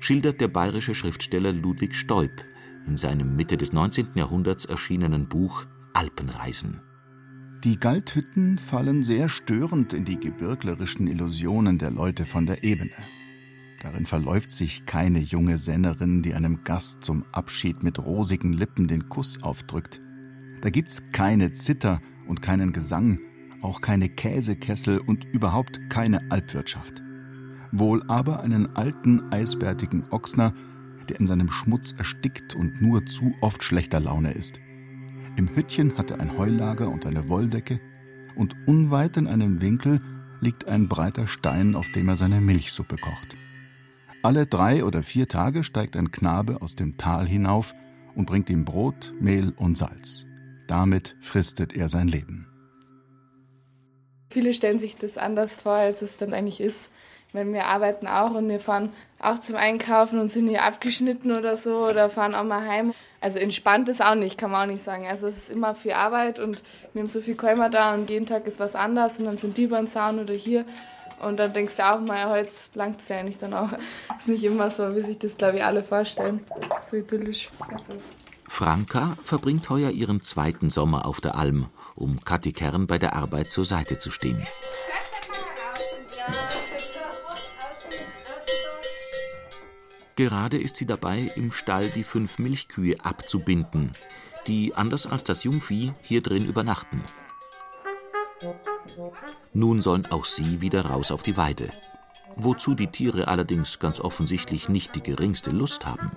schildert 0.00 0.40
der 0.40 0.48
bayerische 0.48 0.94
Schriftsteller 0.94 1.52
Ludwig 1.52 1.94
Stoib 1.94 2.44
in 2.86 2.96
seinem 2.96 3.36
Mitte 3.36 3.56
des 3.56 3.72
19. 3.72 4.08
Jahrhunderts 4.14 4.64
erschienenen 4.64 5.28
Buch 5.28 5.66
Alpenreisen. 5.92 6.80
Die 7.62 7.78
Galthütten 7.78 8.56
fallen 8.56 9.02
sehr 9.02 9.28
störend 9.28 9.92
in 9.92 10.06
die 10.06 10.18
gebirglerischen 10.18 11.06
Illusionen 11.06 11.78
der 11.78 11.90
Leute 11.90 12.24
von 12.24 12.46
der 12.46 12.64
Ebene. 12.64 12.92
Darin 13.82 14.06
verläuft 14.06 14.50
sich 14.50 14.86
keine 14.86 15.20
junge 15.20 15.58
Sennerin, 15.58 16.22
die 16.22 16.34
einem 16.34 16.64
Gast 16.64 17.04
zum 17.04 17.24
Abschied 17.32 17.82
mit 17.82 17.98
rosigen 17.98 18.52
Lippen 18.54 18.88
den 18.88 19.08
Kuss 19.08 19.42
aufdrückt. 19.42 20.00
Da 20.62 20.70
gibt's 20.70 21.02
keine 21.12 21.52
Zither 21.52 22.00
und 22.26 22.42
keinen 22.42 22.72
Gesang, 22.72 23.18
auch 23.62 23.80
keine 23.80 24.08
Käsekessel 24.08 24.98
und 24.98 25.24
überhaupt 25.24 25.80
keine 25.90 26.30
Alpwirtschaft. 26.30 27.02
Wohl 27.72 28.02
aber 28.08 28.40
einen 28.40 28.76
alten, 28.76 29.32
eisbärtigen 29.32 30.04
Ochsner, 30.10 30.54
der 31.08 31.20
in 31.20 31.26
seinem 31.26 31.50
Schmutz 31.50 31.92
erstickt 31.96 32.54
und 32.54 32.80
nur 32.80 33.06
zu 33.06 33.34
oft 33.40 33.62
schlechter 33.62 34.00
Laune 34.00 34.32
ist. 34.32 34.60
Im 35.36 35.54
Hüttchen 35.54 35.96
hat 35.96 36.10
er 36.10 36.20
ein 36.20 36.36
Heulager 36.36 36.88
und 36.90 37.06
eine 37.06 37.28
Wolldecke, 37.28 37.80
und 38.36 38.56
unweit 38.66 39.16
in 39.16 39.26
einem 39.26 39.60
Winkel 39.60 40.00
liegt 40.40 40.68
ein 40.68 40.88
breiter 40.88 41.26
Stein, 41.26 41.74
auf 41.74 41.90
dem 41.92 42.08
er 42.08 42.16
seine 42.16 42.40
Milchsuppe 42.40 42.96
kocht. 42.96 43.36
Alle 44.22 44.46
drei 44.46 44.84
oder 44.84 45.02
vier 45.02 45.28
Tage 45.28 45.64
steigt 45.64 45.96
ein 45.96 46.10
Knabe 46.10 46.60
aus 46.60 46.76
dem 46.76 46.98
Tal 46.98 47.26
hinauf 47.26 47.74
und 48.14 48.26
bringt 48.26 48.50
ihm 48.50 48.64
Brot, 48.64 49.14
Mehl 49.20 49.52
und 49.56 49.78
Salz. 49.78 50.26
Damit 50.66 51.16
fristet 51.20 51.74
er 51.74 51.88
sein 51.88 52.08
Leben. 52.08 52.46
Viele 54.30 54.54
stellen 54.54 54.78
sich 54.78 54.96
das 54.96 55.18
anders 55.18 55.62
vor, 55.62 55.72
als 55.72 56.02
es 56.02 56.16
dann 56.16 56.32
eigentlich 56.32 56.60
ist. 56.60 56.90
Wenn 57.32 57.52
wir 57.52 57.66
arbeiten 57.66 58.06
auch 58.06 58.32
und 58.32 58.48
wir 58.48 58.60
fahren 58.60 58.92
auch 59.20 59.40
zum 59.40 59.56
Einkaufen 59.56 60.18
und 60.18 60.32
sind 60.32 60.48
hier 60.48 60.64
abgeschnitten 60.64 61.36
oder 61.36 61.56
so 61.56 61.86
oder 61.86 62.10
fahren 62.10 62.34
auch 62.34 62.44
mal 62.44 62.66
heim. 62.66 62.94
Also 63.20 63.38
entspannt 63.38 63.88
ist 63.88 64.02
auch 64.02 64.14
nicht, 64.14 64.38
kann 64.38 64.50
man 64.50 64.62
auch 64.62 64.72
nicht 64.72 64.82
sagen. 64.82 65.06
Also 65.06 65.26
es 65.26 65.36
ist 65.36 65.50
immer 65.50 65.74
viel 65.74 65.92
Arbeit 65.92 66.38
und 66.38 66.62
wir 66.92 67.02
haben 67.02 67.08
so 67.08 67.20
viel 67.20 67.36
Käumer 67.36 67.68
da 67.68 67.94
und 67.94 68.08
jeden 68.08 68.26
Tag 68.26 68.46
ist 68.46 68.58
was 68.58 68.74
anders 68.74 69.18
und 69.18 69.26
dann 69.26 69.36
sind 69.36 69.56
die 69.56 69.66
beim 69.66 69.86
Zaun 69.86 70.18
oder 70.18 70.34
hier. 70.34 70.64
Und 71.20 71.38
dann 71.38 71.52
denkst 71.52 71.76
du 71.76 71.86
auch 71.86 72.00
mal, 72.00 72.30
heute 72.30 72.50
langt 72.74 73.00
es 73.00 73.08
ja 73.08 73.22
nicht 73.22 73.42
dann 73.42 73.52
auch. 73.52 73.68
Ist 74.18 74.26
nicht 74.26 74.42
immer 74.42 74.70
so, 74.70 74.96
wie 74.96 75.00
sich 75.00 75.18
das, 75.18 75.36
glaube 75.36 75.58
ich, 75.58 75.64
alle 75.64 75.82
vorstellen. 75.82 76.40
So 76.82 76.96
idyllisch. 76.96 77.50
Also. 77.60 78.00
Franka 78.48 79.18
verbringt 79.22 79.68
heuer 79.68 79.90
ihren 79.90 80.22
zweiten 80.22 80.70
Sommer 80.70 81.04
auf 81.04 81.20
der 81.20 81.34
Alm, 81.34 81.66
um 81.94 82.24
Kathi 82.24 82.52
Kern 82.52 82.86
bei 82.86 82.98
der 82.98 83.14
Arbeit 83.14 83.52
zur 83.52 83.66
Seite 83.66 83.98
zu 83.98 84.10
stehen. 84.10 84.46
Gerade 90.20 90.58
ist 90.58 90.76
sie 90.76 90.84
dabei, 90.84 91.32
im 91.34 91.50
Stall 91.50 91.88
die 91.88 92.04
fünf 92.04 92.38
Milchkühe 92.38 93.02
abzubinden, 93.02 93.92
die, 94.46 94.74
anders 94.74 95.06
als 95.06 95.24
das 95.24 95.44
Jungvieh, 95.44 95.94
hier 96.02 96.20
drin 96.20 96.44
übernachten. 96.44 97.02
Nun 99.54 99.80
sollen 99.80 100.04
auch 100.10 100.26
sie 100.26 100.60
wieder 100.60 100.84
raus 100.84 101.10
auf 101.10 101.22
die 101.22 101.38
Weide, 101.38 101.70
wozu 102.36 102.74
die 102.74 102.88
Tiere 102.88 103.28
allerdings 103.28 103.78
ganz 103.78 103.98
offensichtlich 103.98 104.68
nicht 104.68 104.94
die 104.94 105.02
geringste 105.02 105.52
Lust 105.52 105.86
haben. 105.86 106.10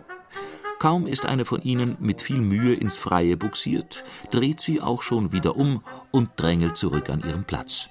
Kaum 0.79 1.07
ist 1.07 1.25
eine 1.25 1.45
von 1.45 1.61
ihnen 1.61 1.95
mit 2.01 2.19
viel 2.19 2.41
Mühe 2.41 2.75
ins 2.75 2.97
Freie 2.97 3.37
buxiert, 3.37 4.03
dreht 4.31 4.59
sie 4.59 4.81
auch 4.81 5.01
schon 5.01 5.31
wieder 5.31 5.55
um 5.55 5.81
und 6.11 6.31
drängelt 6.35 6.75
zurück 6.75 7.09
an 7.09 7.23
ihren 7.25 7.45
Platz. 7.45 7.87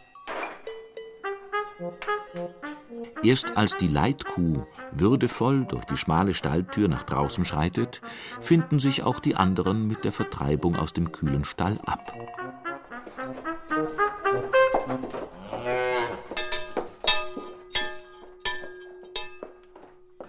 Erst 3.22 3.56
als 3.56 3.76
die 3.76 3.88
Leitkuh 3.88 4.62
würdevoll 4.92 5.64
durch 5.64 5.84
die 5.84 5.96
schmale 5.96 6.34
Stalltür 6.34 6.88
nach 6.88 7.04
draußen 7.04 7.44
schreitet, 7.44 8.00
finden 8.40 8.78
sich 8.78 9.02
auch 9.02 9.20
die 9.20 9.36
anderen 9.36 9.86
mit 9.86 10.04
der 10.04 10.12
Vertreibung 10.12 10.76
aus 10.76 10.92
dem 10.92 11.12
kühlen 11.12 11.44
Stall 11.44 11.78
ab. 11.86 12.12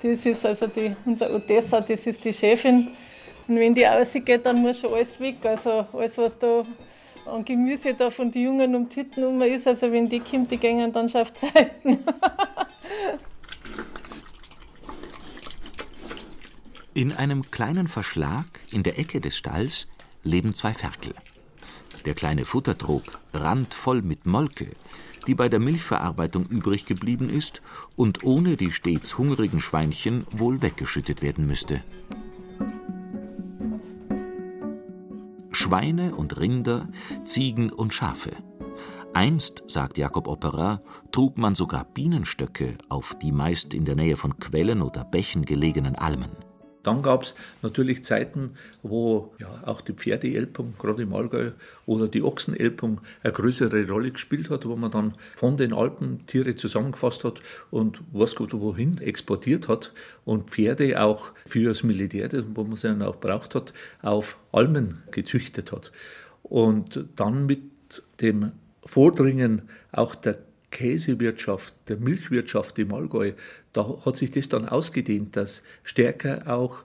Das 0.02 0.26
ist 0.26 0.46
also 0.46 0.68
die, 0.68 0.94
unser 1.06 1.34
Odessa, 1.34 1.80
das 1.80 2.06
ist 2.06 2.26
die 2.26 2.34
Chefin. 2.34 2.90
Und 3.48 3.58
wenn 3.58 3.74
die 3.74 3.84
rausgeht, 3.84 4.46
dann 4.46 4.62
muss 4.62 4.80
schon 4.80 4.94
alles 4.94 5.20
weg. 5.20 5.38
Also 5.44 5.88
alles, 5.94 6.18
was 6.18 6.38
da 6.38 6.64
an 7.26 7.46
Gemüse 7.46 7.94
da 7.94 8.10
von 8.10 8.32
den 8.32 8.44
Jungen 8.44 8.76
um 8.76 8.90
Titten 8.90 9.24
um 9.24 9.42
ist, 9.42 9.68
also 9.68 9.92
wenn 9.92 10.10
die 10.10 10.20
kommt, 10.20 10.52
die 10.52 10.58
gehen 10.58 10.92
dann 10.92 11.10
schon 11.10 11.22
auf 11.22 11.34
Zeiten. 11.34 12.00
In 16.96 17.12
einem 17.12 17.50
kleinen 17.50 17.88
Verschlag 17.88 18.46
in 18.72 18.84
der 18.84 19.00
Ecke 19.00 19.20
des 19.20 19.36
Stalls 19.36 19.88
leben 20.24 20.54
zwei 20.54 20.76
Ferkel. 20.76 21.16
Der 22.06 22.14
kleine 22.14 22.46
Futtertrog 22.46 23.02
randvoll 23.34 24.04
mit 24.04 24.28
Molke, 24.28 24.68
die 25.26 25.34
bei 25.34 25.50
der 25.50 25.60
Milchverarbeitung 25.60 26.46
übrig 26.46 26.86
geblieben 26.86 27.30
ist 27.30 27.64
und 27.96 28.24
ohne 28.24 28.58
die 28.58 28.72
stets 28.72 29.18
hungrigen 29.18 29.60
Schweinchen 29.60 30.28
wohl 30.30 30.62
weggeschüttet 30.62 31.24
werden 31.24 31.48
müsste. 31.48 31.82
Schweine 35.54 36.16
und 36.16 36.40
Rinder, 36.40 36.90
Ziegen 37.26 37.72
und 37.72 37.94
Schafe. 37.94 38.32
Einst, 39.14 39.64
sagt 39.68 39.98
Jakob 39.98 40.28
Opperer, 40.28 40.82
trug 41.12 41.38
man 41.38 41.54
sogar 41.54 41.86
Bienenstöcke 41.86 42.78
auf 42.90 43.16
die 43.22 43.32
meist 43.32 43.74
in 43.74 43.86
der 43.86 43.96
Nähe 43.96 44.18
von 44.18 44.40
Quellen 44.40 44.82
oder 44.82 45.06
Bächen 45.06 45.46
gelegenen 45.46 45.96
Almen. 45.96 46.32
Dann 46.84 47.02
gab 47.02 47.24
es 47.24 47.34
natürlich 47.62 48.04
Zeiten, 48.04 48.52
wo 48.82 49.34
ja, 49.40 49.64
auch 49.66 49.82
die 49.82 49.94
Pferdeelpung, 49.94 50.74
gerade 50.78 51.04
im 51.04 51.14
Allgäu, 51.14 51.52
oder 51.86 52.08
die 52.08 52.22
Ochsenelpung 52.22 53.02
eine 53.24 53.34
größere 53.34 53.88
Rolle 53.88 54.12
gespielt 54.12 54.50
hat, 54.50 54.66
wo 54.66 54.76
man 54.76 54.92
dann 54.92 55.16
von 55.36 55.58
den 55.58 55.74
Alpen 55.74 56.26
Tiere 56.28 56.56
zusammengefasst 56.56 57.24
hat 57.24 57.42
und 57.72 58.02
was 58.12 58.36
Gott 58.36 58.54
wohin 58.54 58.98
exportiert 59.00 59.68
hat 59.68 59.94
und 60.26 60.52
Pferde 60.52 61.02
auch 61.02 61.32
für 61.46 61.70
das 61.70 61.84
Militär, 61.84 62.30
wo 62.54 62.64
man 62.64 62.76
sie 62.76 62.88
dann 62.88 63.02
auch 63.02 63.18
braucht 63.18 63.56
hat, 63.56 63.74
auf 64.02 64.38
Almen 64.52 65.04
gezüchtet 65.12 65.72
hat. 65.72 65.92
Und 66.44 67.06
dann 67.16 67.46
mit 67.46 67.62
dem 68.22 68.52
Vordringen 68.86 69.64
auch 69.92 70.16
der 70.16 70.40
Käsewirtschaft, 70.72 71.74
der 71.88 71.98
Milchwirtschaft 71.98 72.78
im 72.80 72.94
Allgäu, 72.94 73.34
da 73.74 73.98
hat 74.06 74.18
sich 74.18 74.32
das 74.32 74.50
dann 74.50 74.70
ausgedehnt, 74.70 75.36
dass 75.36 75.64
stärker 75.84 76.48
auch 76.48 76.84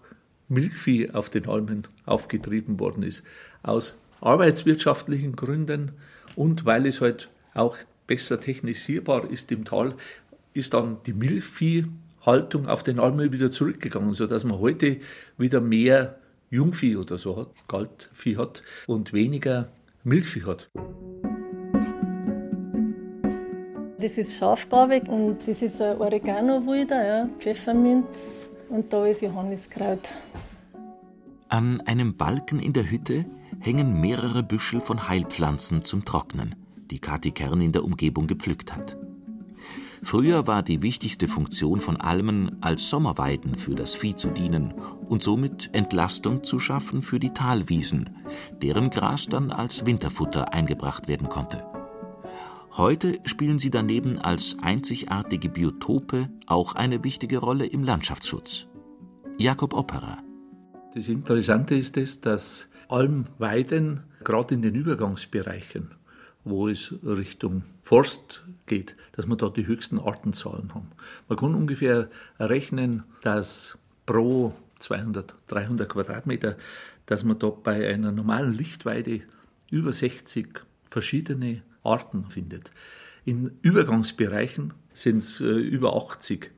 Milchvieh 0.48 1.10
auf 1.10 1.30
den 1.30 1.46
Almen 1.46 1.86
aufgetrieben 2.06 2.80
worden 2.80 3.02
ist. 3.02 3.24
Aus 3.62 3.96
arbeitswirtschaftlichen 4.20 5.36
Gründen 5.36 5.92
und 6.34 6.64
weil 6.64 6.86
es 6.86 7.00
halt 7.00 7.28
auch 7.54 7.76
besser 8.06 8.40
technisierbar 8.40 9.30
ist 9.30 9.52
im 9.52 9.64
Tal, 9.64 9.94
ist 10.54 10.74
dann 10.74 10.98
die 11.06 11.12
Milchviehhaltung 11.12 12.66
auf 12.66 12.82
den 12.82 12.98
Almen 12.98 13.32
wieder 13.32 13.50
zurückgegangen, 13.50 14.14
sodass 14.14 14.44
man 14.44 14.58
heute 14.58 14.96
wieder 15.36 15.60
mehr 15.60 16.18
Jungvieh 16.50 16.96
oder 16.96 17.18
so 17.18 17.36
hat, 17.36 17.48
Galtvieh 17.68 18.38
hat 18.38 18.62
und 18.86 19.12
weniger 19.12 19.68
Milchvieh 20.04 20.44
hat. 20.44 20.70
Das 24.00 24.16
ist 24.16 24.38
scharfgarbig 24.38 25.08
und 25.08 25.38
das 25.46 25.60
ist 25.60 25.80
ein 25.82 25.98
Oregano-Wilder, 26.00 27.06
ja, 27.06 27.28
Pfefferminz 27.38 28.46
und 28.68 28.92
da 28.92 29.04
ist 29.06 29.22
Johanniskraut. 29.22 30.10
An 31.48 31.80
einem 31.80 32.16
Balken 32.16 32.60
in 32.60 32.72
der 32.72 32.88
Hütte 32.88 33.24
hängen 33.60 34.00
mehrere 34.00 34.42
Büschel 34.42 34.80
von 34.80 35.08
Heilpflanzen 35.08 35.82
zum 35.82 36.04
Trocknen. 36.04 36.54
die 36.90 37.00
Kati 37.00 37.32
Kern 37.32 37.60
in 37.60 37.72
der 37.72 37.84
Umgebung 37.84 38.26
gepflückt 38.26 38.74
hat. 38.74 38.96
Früher 40.02 40.46
war 40.46 40.62
die 40.62 40.80
wichtigste 40.80 41.28
Funktion 41.28 41.80
von 41.80 41.96
Almen, 41.96 42.56
als 42.62 42.88
Sommerweiden 42.88 43.56
für 43.56 43.74
das 43.74 43.94
Vieh 43.94 44.14
zu 44.14 44.28
dienen 44.30 44.72
und 45.08 45.22
somit 45.22 45.70
Entlastung 45.72 46.44
zu 46.44 46.58
schaffen 46.58 47.02
für 47.02 47.18
die 47.18 47.34
Talwiesen, 47.34 48.10
deren 48.62 48.90
Gras 48.90 49.26
dann 49.26 49.50
als 49.50 49.84
Winterfutter 49.84 50.54
eingebracht 50.54 51.08
werden 51.08 51.28
konnte. 51.28 51.77
Heute 52.76 53.18
spielen 53.24 53.58
sie 53.58 53.70
daneben 53.70 54.18
als 54.18 54.56
einzigartige 54.62 55.48
Biotope 55.48 56.28
auch 56.46 56.74
eine 56.74 57.02
wichtige 57.02 57.38
Rolle 57.38 57.66
im 57.66 57.82
Landschaftsschutz. 57.82 58.66
Jakob 59.38 59.74
Opera. 59.74 60.18
Das 60.94 61.08
Interessante 61.08 61.74
ist 61.74 61.96
es, 61.96 62.20
dass 62.20 62.68
Almweiden 62.88 64.04
gerade 64.24 64.54
in 64.54 64.62
den 64.62 64.74
Übergangsbereichen 64.74 65.90
wo 66.48 66.68
es 66.68 66.94
Richtung 67.04 67.62
Forst 67.82 68.44
geht, 68.66 68.96
dass 69.12 69.26
wir 69.26 69.36
da 69.36 69.48
die 69.48 69.66
höchsten 69.66 69.98
Artenzahlen 69.98 70.74
haben. 70.74 70.88
Man 71.28 71.38
kann 71.38 71.54
ungefähr 71.54 72.08
rechnen, 72.38 73.04
dass 73.22 73.78
pro 74.06 74.54
200, 74.78 75.34
300 75.48 75.88
Quadratmeter, 75.88 76.56
dass 77.06 77.24
man 77.24 77.38
da 77.38 77.48
bei 77.50 77.88
einer 77.88 78.12
normalen 78.12 78.52
Lichtweide 78.52 79.22
über 79.70 79.92
60 79.92 80.60
verschiedene 80.90 81.62
Arten 81.88 82.26
findet. 82.26 82.70
In 83.24 83.58
Übergangsbereichen 83.62 84.74
sind 84.92 85.18
es 85.18 85.40
äh, 85.40 85.44
über 85.44 85.94
80. 85.96 86.50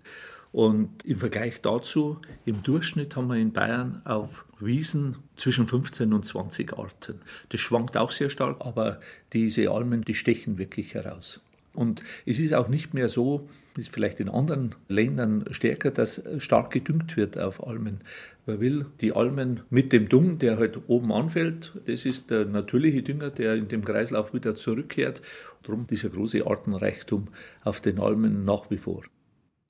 Und 0.53 1.05
im 1.05 1.17
Vergleich 1.17 1.63
dazu, 1.63 2.21
im 2.45 2.63
Durchschnitt 2.63 3.15
haben 3.15 3.29
wir 3.29 3.37
in 3.37 3.53
Bayern 3.53 4.03
auf 4.05 4.45
Wiesen 4.59 5.17
zwischen 5.37 5.69
15 5.69 6.13
und 6.13 6.27
20 6.27 6.77
Arten. 6.77 7.21
Das 7.51 7.61
schwankt 7.61 7.97
auch 7.97 8.11
sehr 8.11 8.31
stark, 8.31 8.57
aber 8.61 9.01
diese 9.33 9.71
Almen, 9.71 10.03
die 10.03 10.15
stechen 10.15 10.59
wirklich 10.59 10.95
heraus. 10.95 11.41
Und 11.75 12.03
es 12.27 12.39
ist 12.39 12.53
auch 12.55 12.69
nicht 12.69 12.95
mehr 12.95 13.09
so, 13.09 13.49
es 13.79 13.89
vielleicht 13.89 14.21
in 14.21 14.29
anderen 14.29 14.75
Ländern 14.89 15.47
stärker, 15.50 15.91
dass 15.91 16.23
stark 16.39 16.71
gedüngt 16.71 17.17
wird 17.17 17.39
auf 17.39 17.67
Almen. 17.67 18.00
Man 18.47 18.61
will 18.61 18.87
die 19.00 19.12
Almen 19.12 19.61
mit 19.71 19.93
dem 19.93 20.09
Dung, 20.09 20.39
der 20.39 20.59
halt 20.59 20.79
oben 20.89 21.12
anfällt, 21.12 21.73
das 21.87 22.05
ist 22.05 22.31
der 22.31 22.45
natürliche 22.45 23.03
Dünger, 23.03 23.31
der 23.31 23.55
in 23.55 23.69
dem 23.69 23.85
Kreislauf 23.85 24.35
wieder 24.35 24.55
zurückkehrt. 24.55 25.23
Darum 25.62 25.87
dieser 25.87 26.09
große 26.09 26.47
Artenreichtum 26.47 27.29
auf 27.65 27.81
den 27.81 28.00
Almen 28.00 28.45
nach 28.45 28.71
wie 28.71 28.79
vor. 28.79 29.03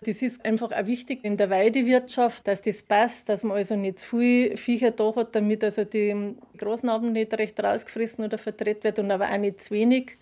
Das 0.02 0.23
ist 0.23 0.47
einfach 0.47 0.73
auch 0.73 0.87
wichtig 0.87 1.25
in 1.25 1.37
der 1.37 1.50
Weidewirtschaft, 1.50 2.47
dass 2.47 2.62
das 2.62 2.83
passt, 2.83 3.28
dass 3.28 3.45
man 3.45 3.59
also 3.59 3.76
nicht 3.76 3.99
zu 3.99 4.19
viel 4.19 4.57
Viecher 4.57 4.92
da 4.92 5.14
hat, 5.14 5.35
damit 5.35 5.62
also 5.62 5.85
die 5.85 6.37
Grasnarben 6.57 7.12
nicht 7.12 7.35
recht 7.35 7.62
rausgefressen 7.62 8.25
oder 8.25 8.38
verdreht 8.38 8.83
wird 8.83 8.99
und 8.99 9.11
aber 9.11 9.30
auch 9.30 9.37
nicht 9.37 9.61
zu 9.61 9.75
wenig, 9.75 10.14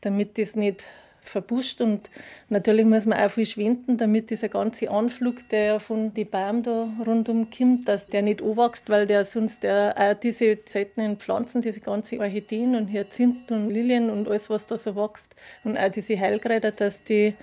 damit 0.00 0.38
das 0.38 0.56
nicht 0.56 0.86
verbuscht 1.22 1.80
und 1.80 2.10
natürlich 2.48 2.84
muss 2.84 3.06
man 3.06 3.18
auch 3.18 3.30
viel 3.30 3.46
schwinden, 3.46 3.96
damit 3.96 4.30
dieser 4.30 4.48
ganze 4.48 4.90
Anflug, 4.90 5.48
der 5.50 5.80
von 5.80 6.14
den 6.14 6.26
Bäumen 6.26 6.62
da 6.62 6.88
rundum 7.06 7.48
kommt, 7.50 7.88
dass 7.88 8.06
der 8.06 8.22
nicht 8.22 8.42
anwächst, 8.42 8.88
weil 8.88 9.06
der 9.06 9.24
sonst 9.24 9.62
der, 9.62 9.94
auch 9.96 10.18
diese 10.18 10.58
seltenen 10.66 11.18
Pflanzen, 11.18 11.62
diese 11.62 11.80
ganzen 11.80 12.20
Orchideen 12.20 12.74
und 12.74 12.88
Hyazinthen 12.88 13.64
und 13.64 13.70
Lilien 13.70 14.10
und 14.10 14.28
alles, 14.28 14.50
was 14.50 14.66
da 14.66 14.76
so 14.76 14.96
wächst 14.96 15.34
und 15.64 15.76
auch 15.76 15.90
diese 15.90 16.18
Heilkräuter, 16.18 16.72
dass 16.72 17.04
die 17.04 17.34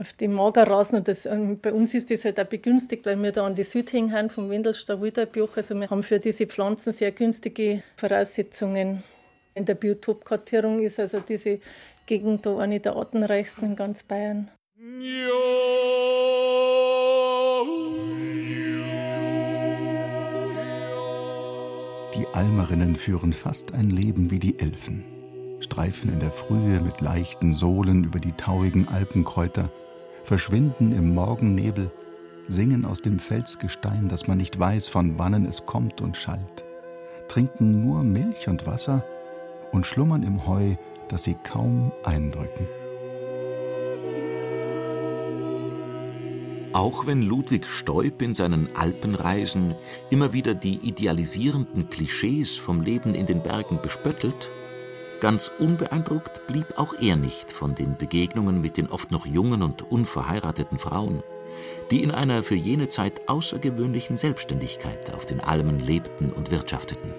auf 0.00 0.14
die 0.14 0.28
Mager 0.28 0.66
raus. 0.66 0.92
Und 0.92 1.06
das, 1.06 1.26
und 1.26 1.60
bei 1.60 1.72
uns 1.72 1.94
ist 1.94 2.10
das 2.10 2.24
halt 2.24 2.40
auch 2.40 2.46
begünstigt, 2.46 3.04
weil 3.04 3.22
wir 3.22 3.32
da 3.32 3.46
an 3.46 3.54
die 3.54 3.64
Südhänge 3.64 4.12
haben 4.12 4.30
vom 4.30 4.48
Wendelster 4.50 5.00
Wildalbjoch. 5.00 5.56
Also 5.56 5.74
wir 5.74 5.90
haben 5.90 6.02
für 6.02 6.18
diese 6.18 6.46
Pflanzen 6.46 6.92
sehr 6.92 7.12
günstige 7.12 7.82
Voraussetzungen. 7.96 9.02
In 9.54 9.66
der 9.66 9.74
Biotopkartierung 9.74 10.80
ist 10.80 10.98
also 10.98 11.20
diese 11.20 11.60
Gegend 12.10 12.44
da 12.44 12.58
eine 12.58 12.80
der 12.80 12.96
artenreichsten 12.96 13.64
in 13.66 13.76
ganz 13.76 14.02
Bayern. 14.02 14.50
Die 22.16 22.26
Almerinnen 22.32 22.96
führen 22.96 23.32
fast 23.32 23.74
ein 23.74 23.90
Leben 23.90 24.32
wie 24.32 24.40
die 24.40 24.58
Elfen 24.58 25.04
streifen 25.60 26.12
in 26.12 26.18
der 26.18 26.32
Frühe 26.32 26.80
mit 26.80 27.00
leichten 27.00 27.52
Sohlen 27.52 28.02
über 28.02 28.18
die 28.18 28.32
tauigen 28.32 28.88
Alpenkräuter 28.88 29.70
verschwinden 30.24 30.90
im 30.90 31.14
Morgennebel, 31.14 31.92
singen 32.48 32.84
aus 32.86 33.02
dem 33.02 33.20
Felsgestein, 33.20 34.08
dass 34.08 34.26
man 34.26 34.38
nicht 34.38 34.58
weiß, 34.58 34.88
von 34.88 35.16
wannen 35.16 35.46
es 35.46 35.64
kommt 35.64 36.00
und 36.00 36.16
schallt, 36.16 36.64
trinken 37.28 37.84
nur 37.84 38.02
Milch 38.02 38.48
und 38.48 38.66
Wasser 38.66 39.04
und 39.70 39.86
schlummern 39.86 40.24
im 40.24 40.48
Heu, 40.48 40.74
das 41.10 41.24
sie 41.24 41.34
kaum 41.34 41.92
eindrücken. 42.04 42.66
Auch 46.72 47.06
wenn 47.06 47.22
Ludwig 47.22 47.66
Stoib 47.66 48.22
in 48.22 48.34
seinen 48.34 48.74
Alpenreisen 48.76 49.74
immer 50.08 50.32
wieder 50.32 50.54
die 50.54 50.76
idealisierenden 50.76 51.90
Klischees 51.90 52.56
vom 52.56 52.80
Leben 52.80 53.14
in 53.14 53.26
den 53.26 53.42
Bergen 53.42 53.80
bespöttelt, 53.82 54.50
Ganz 55.20 55.52
unbeeindruckt 55.58 56.46
blieb 56.46 56.78
auch 56.78 56.94
er 56.98 57.14
nicht 57.14 57.52
von 57.52 57.74
den 57.74 57.98
Begegnungen 57.98 58.62
mit 58.62 58.78
den 58.78 58.88
oft 58.88 59.10
noch 59.10 59.26
jungen 59.26 59.60
und 59.60 59.82
unverheirateten 59.82 60.78
Frauen, 60.78 61.22
die 61.90 62.02
in 62.02 62.10
einer 62.10 62.42
für 62.42 62.54
jene 62.54 62.88
Zeit 62.88 63.28
außergewöhnlichen 63.28 64.16
Selbstständigkeit 64.16 65.12
auf 65.12 65.26
den 65.26 65.40
Almen 65.40 65.78
lebten 65.78 66.32
und 66.32 66.50
wirtschafteten. 66.50 67.12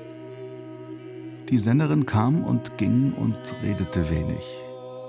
Die 1.51 1.59
Sennerin 1.59 2.05
kam 2.05 2.45
und 2.45 2.77
ging 2.77 3.11
und 3.11 3.35
redete 3.61 4.09
wenig. 4.09 4.57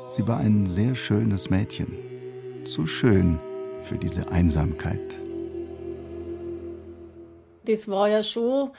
Sie 0.08 0.26
war 0.26 0.38
ein 0.38 0.66
sehr 0.66 0.96
schönes 0.96 1.50
Mädchen, 1.50 1.94
zu 2.64 2.84
schön 2.84 3.38
für 3.84 3.96
diese 3.96 4.28
Einsamkeit. 4.28 5.20
Das 7.64 7.86
war 7.86 8.08
ja 8.08 8.24
schon 8.24 8.70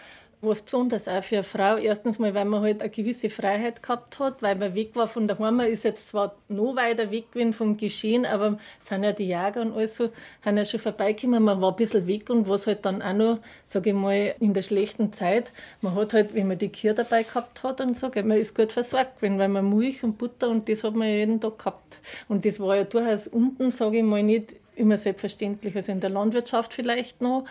was 0.43 0.61
besonders 0.61 1.07
auch 1.07 1.23
für 1.23 1.35
eine 1.35 1.43
Frau. 1.43 1.77
Erstens 1.77 2.19
mal, 2.19 2.33
weil 2.33 2.45
man 2.45 2.61
halt 2.61 2.81
eine 2.81 2.89
gewisse 2.89 3.29
Freiheit 3.29 3.81
gehabt 3.81 4.19
hat, 4.19 4.41
weil 4.41 4.55
man 4.55 4.75
weg 4.75 4.95
war 4.95 5.07
von 5.07 5.27
der 5.27 5.39
Heimat, 5.39 5.67
ist 5.67 5.83
jetzt 5.83 6.09
zwar 6.09 6.35
noch 6.49 6.75
weiter 6.75 7.11
weg 7.11 7.31
gewesen 7.31 7.53
vom 7.53 7.77
Geschehen, 7.77 8.25
aber 8.25 8.57
sind 8.79 9.03
ja 9.03 9.11
die 9.11 9.27
Jäger 9.27 9.61
und 9.61 9.73
alles 9.73 9.97
so, 9.97 10.07
haben 10.43 10.57
ja 10.57 10.65
schon 10.65 10.79
vorbeigekommen. 10.79 11.43
Man 11.43 11.61
war 11.61 11.71
ein 11.71 11.75
bisschen 11.75 12.07
weg 12.07 12.29
und 12.29 12.47
was 12.47 12.67
halt 12.67 12.85
dann 12.85 13.01
auch 13.01 13.13
noch, 13.13 13.39
sage 13.65 13.91
ich 13.91 13.95
mal, 13.95 14.35
in 14.39 14.53
der 14.53 14.61
schlechten 14.61 15.13
Zeit, 15.13 15.51
man 15.81 15.95
hat 15.95 16.13
halt, 16.13 16.33
wenn 16.33 16.47
man 16.47 16.57
die 16.57 16.71
Kühe 16.71 16.93
dabei 16.93 17.23
gehabt 17.23 17.63
hat 17.63 17.81
und 17.81 17.97
so, 17.97 18.09
man 18.13 18.31
ist 18.31 18.55
gut 18.55 18.71
versorgt 18.71 19.17
gewesen, 19.17 19.39
weil 19.39 19.49
man 19.49 19.69
Milch 19.69 20.03
und 20.03 20.17
Butter 20.17 20.49
und 20.49 20.67
das 20.69 20.83
hat 20.83 20.95
man 20.95 21.07
ja 21.07 21.15
jeden 21.15 21.39
Tag 21.39 21.57
gehabt. 21.57 21.97
Und 22.27 22.45
das 22.45 22.59
war 22.59 22.75
ja 22.75 22.83
durchaus 22.83 23.27
unten, 23.27 23.71
sage 23.71 23.97
ich 23.97 24.03
mal, 24.03 24.23
nicht 24.23 24.55
immer 24.75 24.97
selbstverständlich, 24.97 25.75
also 25.75 25.91
in 25.91 25.99
der 25.99 26.09
Landwirtschaft 26.09 26.73
vielleicht 26.73 27.21
noch, 27.21 27.45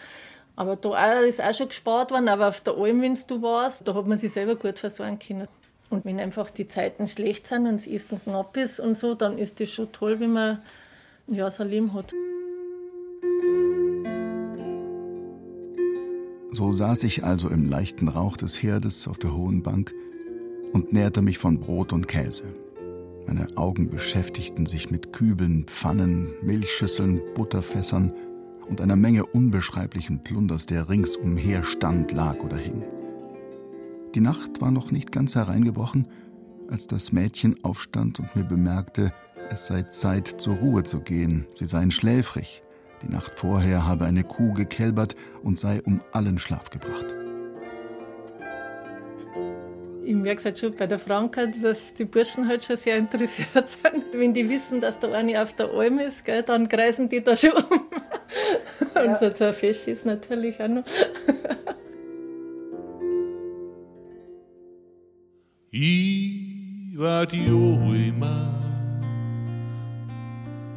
aber 0.62 0.76
da 0.76 1.18
ist 1.22 1.42
auch 1.42 1.52
schon 1.52 1.68
gespart 1.68 2.12
worden, 2.12 2.28
aber 2.28 2.48
auf 2.48 2.60
der 2.60 2.76
Alm, 2.76 3.02
wenn 3.02 3.18
du 3.26 3.42
warst, 3.42 3.86
da 3.88 3.94
hat 3.94 4.06
man 4.06 4.16
sich 4.16 4.32
selber 4.32 4.54
gut 4.54 4.78
versorgen 4.78 5.18
können. 5.18 5.48
Und 5.90 6.04
wenn 6.04 6.20
einfach 6.20 6.50
die 6.50 6.68
Zeiten 6.68 7.08
schlecht 7.08 7.48
sind 7.48 7.66
und 7.66 7.80
das 7.80 7.88
Essen 7.88 8.20
knapp 8.22 8.56
ist 8.56 8.78
und 8.78 8.96
so, 8.96 9.16
dann 9.16 9.38
ist 9.38 9.58
das 9.58 9.70
schon 9.70 9.90
toll, 9.90 10.20
wenn 10.20 10.32
man 10.32 10.62
ja, 11.26 11.50
sein 11.50 11.68
Leben 11.68 11.92
hat. 11.94 12.14
So 16.52 16.70
saß 16.70 17.02
ich 17.02 17.24
also 17.24 17.48
im 17.48 17.68
leichten 17.68 18.06
Rauch 18.06 18.36
des 18.36 18.62
Herdes 18.62 19.08
auf 19.08 19.18
der 19.18 19.34
hohen 19.34 19.64
Bank 19.64 19.92
und 20.72 20.92
nährte 20.92 21.22
mich 21.22 21.38
von 21.38 21.58
Brot 21.58 21.92
und 21.92 22.06
Käse. 22.06 22.44
Meine 23.26 23.48
Augen 23.56 23.90
beschäftigten 23.90 24.66
sich 24.66 24.92
mit 24.92 25.12
Kübeln, 25.12 25.64
Pfannen, 25.66 26.32
Milchschüsseln, 26.40 27.20
Butterfässern 27.34 28.12
und 28.68 28.80
einer 28.80 28.96
Menge 28.96 29.26
unbeschreiblichen 29.26 30.22
Plunders, 30.22 30.66
der 30.66 30.88
ringsumher 30.88 31.62
stand, 31.62 32.12
lag 32.12 32.38
oder 32.40 32.56
hing. 32.56 32.84
Die 34.14 34.20
Nacht 34.20 34.60
war 34.60 34.70
noch 34.70 34.90
nicht 34.90 35.12
ganz 35.12 35.34
hereingebrochen, 35.34 36.08
als 36.68 36.86
das 36.86 37.12
Mädchen 37.12 37.62
aufstand 37.64 38.20
und 38.20 38.34
mir 38.36 38.44
bemerkte, 38.44 39.12
es 39.50 39.66
sei 39.66 39.82
Zeit, 39.82 40.40
zur 40.40 40.56
Ruhe 40.56 40.82
zu 40.82 41.00
gehen, 41.00 41.46
sie 41.54 41.66
seien 41.66 41.90
schläfrig, 41.90 42.62
die 43.02 43.12
Nacht 43.12 43.32
vorher 43.36 43.86
habe 43.86 44.04
eine 44.04 44.24
Kuh 44.24 44.52
gekälbert 44.52 45.16
und 45.42 45.58
sei 45.58 45.82
um 45.82 46.00
allen 46.12 46.38
Schlaf 46.38 46.70
gebracht 46.70 47.14
ich 50.12 50.18
merke 50.18 50.40
es 50.40 50.44
halt 50.44 50.58
schon 50.58 50.74
bei 50.74 50.86
der 50.86 50.98
Franka, 50.98 51.46
dass 51.46 51.94
die 51.94 52.04
Burschen 52.04 52.46
halt 52.46 52.62
schon 52.62 52.76
sehr 52.76 52.98
interessiert 52.98 53.48
sind. 53.68 54.04
Wenn 54.12 54.34
die 54.34 54.46
wissen, 54.48 54.80
dass 54.80 54.98
da 54.98 55.10
eine 55.12 55.42
auf 55.42 55.54
der 55.54 55.70
Alm 55.70 55.98
ist, 55.98 56.24
gell, 56.24 56.42
dann 56.42 56.68
kreisen 56.68 57.08
die 57.08 57.22
da 57.22 57.36
schon 57.36 57.52
um. 57.52 57.62
Ja. 58.94 59.20
Und 59.20 59.36
so 59.36 59.44
ein 59.44 59.54
Fisch 59.54 59.86
ist 59.86 60.04
natürlich 60.04 60.60
auch 60.60 60.68
noch. 60.68 60.84
Iva 65.70 67.24
die 67.26 67.50
Oima, 67.50 68.50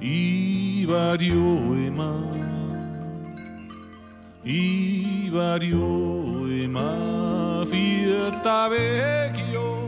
Iva 0.01 1.17
die 1.17 1.33
Oima, 1.33 2.23
Iva 4.45 5.59
die 5.59 5.73
Oima, 5.73 7.34
Fiat 8.25 8.71
vecchio, 8.71 9.87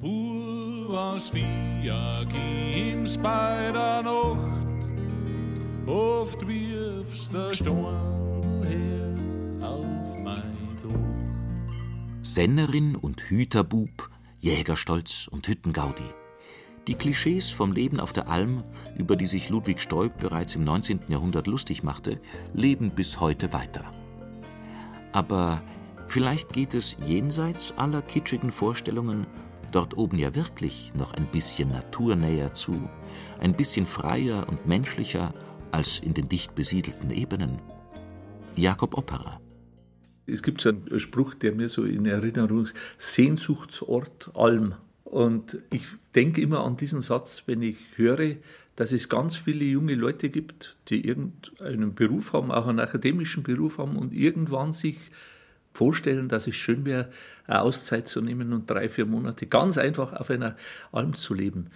pur 0.00 0.98
aus 0.98 1.28
vier 1.28 2.26
ging's 2.28 3.16
bei 3.16 3.70
der 3.72 4.02
Nacht. 4.02 4.66
Oft 5.86 6.44
wirfst 6.48 7.32
der 7.32 7.52
Stundel 7.54 8.66
her 8.66 9.68
auf 9.68 10.18
mein 10.18 10.56
Dach. 10.82 12.22
Sennerin 12.22 12.96
und 12.96 13.20
Hüterbub, 13.30 14.10
Jägerstolz 14.40 15.28
und 15.30 15.46
Hüttengaudi. 15.46 16.10
Die 16.88 16.96
Klischees 16.96 17.52
vom 17.52 17.70
Leben 17.70 18.00
auf 18.00 18.12
der 18.12 18.28
Alm, 18.28 18.64
über 18.98 19.14
die 19.14 19.26
sich 19.26 19.50
Ludwig 19.50 19.80
Stoib 19.80 20.18
bereits 20.18 20.56
im 20.56 20.64
19. 20.64 20.98
Jahrhundert 21.06 21.46
lustig 21.46 21.84
machte, 21.84 22.20
leben 22.54 22.90
bis 22.90 23.20
heute 23.20 23.52
weiter. 23.52 23.84
Aber 25.12 25.62
vielleicht 26.08 26.52
geht 26.52 26.74
es 26.74 26.96
jenseits 27.06 27.72
aller 27.76 28.02
kitschigen 28.02 28.50
Vorstellungen 28.50 29.26
dort 29.74 29.96
oben 29.96 30.18
ja 30.18 30.34
wirklich 30.34 30.92
noch 30.94 31.14
ein 31.14 31.26
bisschen 31.26 31.68
naturnäher 31.68 32.54
zu, 32.54 32.88
ein 33.40 33.52
bisschen 33.52 33.86
freier 33.86 34.46
und 34.48 34.66
menschlicher 34.66 35.34
als 35.72 35.98
in 35.98 36.14
den 36.14 36.28
dicht 36.28 36.54
besiedelten 36.54 37.10
Ebenen. 37.10 37.58
Jakob 38.54 38.96
Opera. 38.96 39.40
Es 40.26 40.42
gibt 40.42 40.60
so 40.60 40.70
einen 40.70 41.00
Spruch, 41.00 41.34
der 41.34 41.54
mir 41.54 41.68
so 41.68 41.84
in 41.84 42.06
Erinnerung 42.06 42.64
ist: 42.64 42.74
Sehnsuchtsort 42.96 44.30
Alm. 44.34 44.74
Und 45.02 45.58
ich 45.70 45.84
denke 46.14 46.40
immer 46.40 46.64
an 46.64 46.76
diesen 46.76 47.02
Satz, 47.02 47.42
wenn 47.46 47.62
ich 47.62 47.76
höre, 47.96 48.36
dass 48.76 48.92
es 48.92 49.08
ganz 49.08 49.36
viele 49.36 49.64
junge 49.64 49.94
Leute 49.94 50.30
gibt, 50.30 50.76
die 50.88 51.06
irgendeinen 51.06 51.94
Beruf 51.94 52.32
haben, 52.32 52.50
auch 52.50 52.66
einen 52.66 52.80
akademischen 52.80 53.42
Beruf 53.42 53.78
haben 53.78 53.96
und 53.96 54.12
irgendwann 54.12 54.72
sich 54.72 54.96
vorstellen, 55.74 56.28
dass 56.28 56.46
es 56.46 56.54
schön 56.54 56.84
wäre, 56.86 57.10
eine 57.46 57.60
Auszeit 57.60 58.08
zu 58.08 58.22
nehmen 58.22 58.52
und 58.52 58.70
drei, 58.70 58.88
vier 58.88 59.04
Monate 59.04 59.46
ganz 59.46 59.76
einfach 59.76 60.14
auf 60.14 60.30
einer 60.30 60.56
Alm 60.92 61.14
zu 61.14 61.34
leben. 61.34 61.66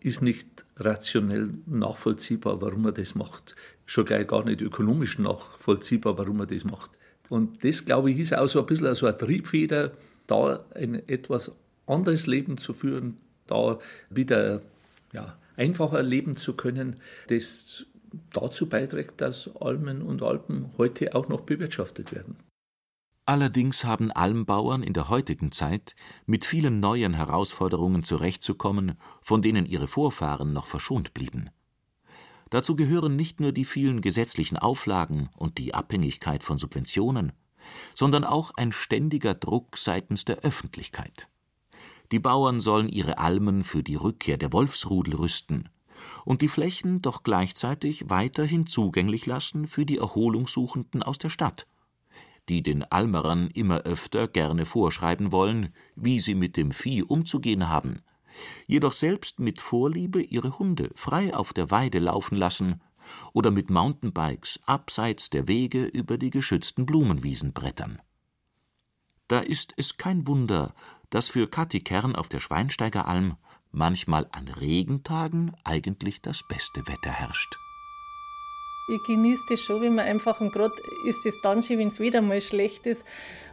Ist 0.00 0.22
nicht 0.22 0.46
rationell 0.76 1.50
nachvollziehbar, 1.66 2.62
warum 2.62 2.82
man 2.82 2.94
das 2.94 3.16
macht. 3.16 3.56
Schon 3.84 4.04
gleich 4.04 4.28
gar 4.28 4.44
nicht 4.44 4.62
ökonomisch 4.62 5.18
nachvollziehbar, 5.18 6.16
warum 6.16 6.38
man 6.38 6.46
das 6.46 6.64
macht. 6.64 6.92
Und 7.28 7.64
das, 7.64 7.84
glaube 7.84 8.10
ich, 8.12 8.18
ist 8.18 8.34
auch 8.34 8.46
so 8.46 8.60
ein 8.60 8.66
bisschen 8.66 8.94
so 8.94 9.06
eine 9.06 9.18
Triebfeder, 9.18 9.92
da 10.26 10.64
ein 10.74 11.06
etwas 11.08 11.52
anderes 11.86 12.26
Leben 12.26 12.58
zu 12.58 12.72
führen, 12.72 13.16
da 13.46 13.80
wieder 14.08 14.62
ja, 15.12 15.36
einfacher 15.56 16.02
leben 16.02 16.36
zu 16.36 16.54
können, 16.54 16.96
das 17.28 17.86
dazu 18.32 18.68
beiträgt, 18.68 19.20
dass 19.20 19.50
Almen 19.60 20.00
und 20.02 20.22
Alpen 20.22 20.70
heute 20.78 21.14
auch 21.14 21.28
noch 21.28 21.40
bewirtschaftet 21.40 22.12
werden. 22.12 22.36
Allerdings 23.28 23.84
haben 23.84 24.10
Almbauern 24.10 24.82
in 24.82 24.94
der 24.94 25.10
heutigen 25.10 25.52
Zeit 25.52 25.94
mit 26.24 26.46
vielen 26.46 26.80
neuen 26.80 27.12
Herausforderungen 27.12 28.02
zurechtzukommen, 28.02 28.98
von 29.20 29.42
denen 29.42 29.66
ihre 29.66 29.86
Vorfahren 29.86 30.54
noch 30.54 30.66
verschont 30.66 31.12
blieben. 31.12 31.50
Dazu 32.48 32.74
gehören 32.74 33.16
nicht 33.16 33.38
nur 33.38 33.52
die 33.52 33.66
vielen 33.66 34.00
gesetzlichen 34.00 34.56
Auflagen 34.56 35.28
und 35.36 35.58
die 35.58 35.74
Abhängigkeit 35.74 36.42
von 36.42 36.56
Subventionen, 36.56 37.32
sondern 37.94 38.24
auch 38.24 38.52
ein 38.56 38.72
ständiger 38.72 39.34
Druck 39.34 39.76
seitens 39.76 40.24
der 40.24 40.38
Öffentlichkeit. 40.38 41.28
Die 42.12 42.20
Bauern 42.20 42.60
sollen 42.60 42.88
ihre 42.88 43.18
Almen 43.18 43.62
für 43.62 43.82
die 43.82 43.96
Rückkehr 43.96 44.38
der 44.38 44.54
Wolfsrudel 44.54 45.16
rüsten 45.16 45.68
und 46.24 46.40
die 46.40 46.48
Flächen 46.48 47.02
doch 47.02 47.24
gleichzeitig 47.24 48.08
weiterhin 48.08 48.64
zugänglich 48.64 49.26
lassen 49.26 49.68
für 49.68 49.84
die 49.84 49.98
Erholungssuchenden 49.98 51.02
aus 51.02 51.18
der 51.18 51.28
Stadt, 51.28 51.66
die 52.48 52.62
den 52.62 52.84
Almerern 52.84 53.48
immer 53.48 53.78
öfter 53.80 54.28
gerne 54.28 54.64
vorschreiben 54.66 55.32
wollen, 55.32 55.74
wie 55.96 56.18
sie 56.18 56.34
mit 56.34 56.56
dem 56.56 56.72
Vieh 56.72 57.02
umzugehen 57.02 57.68
haben, 57.68 58.00
jedoch 58.66 58.92
selbst 58.92 59.40
mit 59.40 59.60
Vorliebe 59.60 60.22
ihre 60.22 60.58
Hunde 60.58 60.90
frei 60.94 61.34
auf 61.34 61.52
der 61.52 61.70
Weide 61.70 61.98
laufen 61.98 62.36
lassen 62.36 62.80
oder 63.32 63.50
mit 63.50 63.70
Mountainbikes 63.70 64.60
abseits 64.66 65.30
der 65.30 65.48
Wege 65.48 65.84
über 65.84 66.18
die 66.18 66.30
geschützten 66.30 66.86
Blumenwiesen 66.86 67.52
brettern. 67.52 68.00
Da 69.28 69.40
ist 69.40 69.74
es 69.76 69.96
kein 69.96 70.26
Wunder, 70.26 70.74
dass 71.10 71.28
für 71.28 71.48
Kathi 71.48 71.80
Kern 71.80 72.16
auf 72.16 72.28
der 72.28 72.40
Schweinsteigeralm 72.40 73.36
manchmal 73.70 74.26
an 74.32 74.48
Regentagen 74.48 75.54
eigentlich 75.64 76.22
das 76.22 76.42
beste 76.48 76.86
Wetter 76.86 77.10
herrscht. 77.10 77.56
Ich 78.88 79.04
genieße 79.04 79.42
das 79.50 79.60
schon, 79.60 79.82
wenn 79.82 79.94
man 79.94 80.06
einfach, 80.06 80.40
und 80.40 80.52
gerade 80.52 80.74
ist 81.06 81.26
es 81.26 81.40
dann 81.42 81.62
schon, 81.62 81.78
wenn 81.78 81.88
es 81.88 82.00
wieder 82.00 82.22
mal 82.22 82.40
schlecht 82.40 82.86
ist 82.86 83.04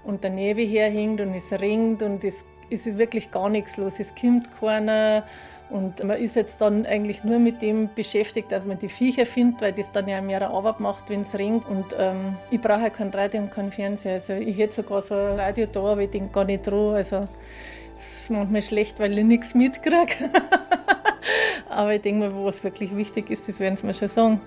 und 0.03 0.23
der 0.23 0.31
Nebel 0.31 0.65
herhängt 0.65 1.19
und 1.19 1.33
es 1.33 1.51
regnet 1.51 2.03
und 2.03 2.23
es, 2.23 2.43
ist 2.69 2.97
wirklich 2.97 3.29
gar 3.29 3.49
nichts 3.49 3.77
los, 3.77 3.99
es 3.99 4.15
kommt 4.15 4.49
keiner 4.59 5.23
und 5.69 6.03
man 6.03 6.17
ist 6.17 6.35
jetzt 6.35 6.61
dann 6.61 6.85
eigentlich 6.85 7.23
nur 7.23 7.39
mit 7.39 7.61
dem 7.61 7.89
beschäftigt, 7.93 8.51
dass 8.51 8.65
man 8.65 8.77
die 8.77 8.89
Viecher 8.89 9.25
findet, 9.25 9.61
weil 9.61 9.73
das 9.73 9.91
dann 9.91 10.07
ja 10.07 10.21
mehr 10.21 10.47
Arbeit 10.47 10.79
macht, 10.79 11.09
wenn 11.09 11.21
es 11.21 11.33
regnet. 11.33 11.63
Und 11.67 11.85
ähm, 11.97 12.35
ich 12.51 12.61
brauche 12.61 12.83
ja 12.83 12.89
kein 12.89 13.09
Radio 13.09 13.41
und 13.41 13.51
kein 13.51 13.71
Fernseher. 13.71 14.13
Also 14.13 14.33
ich 14.33 14.57
hätte 14.57 14.75
sogar 14.75 15.01
so 15.01 15.15
ein 15.15 15.39
Radio 15.39 15.65
da, 15.65 15.83
aber 15.83 16.01
ich 16.01 16.11
denke 16.11 16.31
gar 16.31 16.45
nicht 16.45 16.67
dran. 16.67 16.95
Also 16.95 17.27
es 17.97 18.21
ist 18.21 18.29
manchmal 18.29 18.61
schlecht, 18.61 18.99
weil 18.99 19.17
ich 19.17 19.25
nichts 19.25 19.55
mitkriege. 19.55 20.29
aber 21.69 21.95
ich 21.95 22.01
denke 22.01 22.29
mal, 22.29 22.45
was 22.45 22.63
wirklich 22.63 22.95
wichtig 22.95 23.31
ist, 23.31 23.47
das 23.49 23.59
werden 23.59 23.75
sie 23.75 23.87
mir 23.87 23.95
schon 23.95 24.09
sagen. 24.09 24.41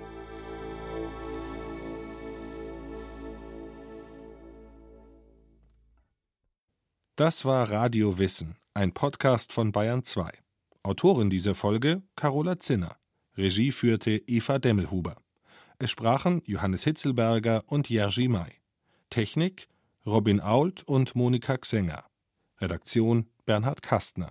Das 7.19 7.45
war 7.45 7.73
Radio 7.73 8.17
Wissen, 8.19 8.55
ein 8.75 8.93
Podcast 8.93 9.53
von 9.53 9.73
Bayern 9.73 10.05
2. 10.05 10.31
Autorin 10.85 11.31
dieser 11.31 11.57
Folge 11.57 12.03
Carola 12.15 12.61
Zinner. 12.61 12.97
Regie 13.37 13.73
führte 13.73 14.13
Eva 14.29 14.61
Demmelhuber. 14.61 15.17
Es 15.81 15.91
sprachen 15.91 16.43
Johannes 16.45 16.85
Hitzelberger 16.85 17.65
und 17.67 17.91
Jerzy 17.91 18.29
May. 18.29 18.61
Technik 19.11 19.67
Robin 20.07 20.41
Ault 20.41 20.85
und 20.85 21.17
Monika 21.17 21.57
Xenger. 21.59 22.05
Redaktion 22.61 23.27
Bernhard 23.47 23.83
Kastner 23.83 24.31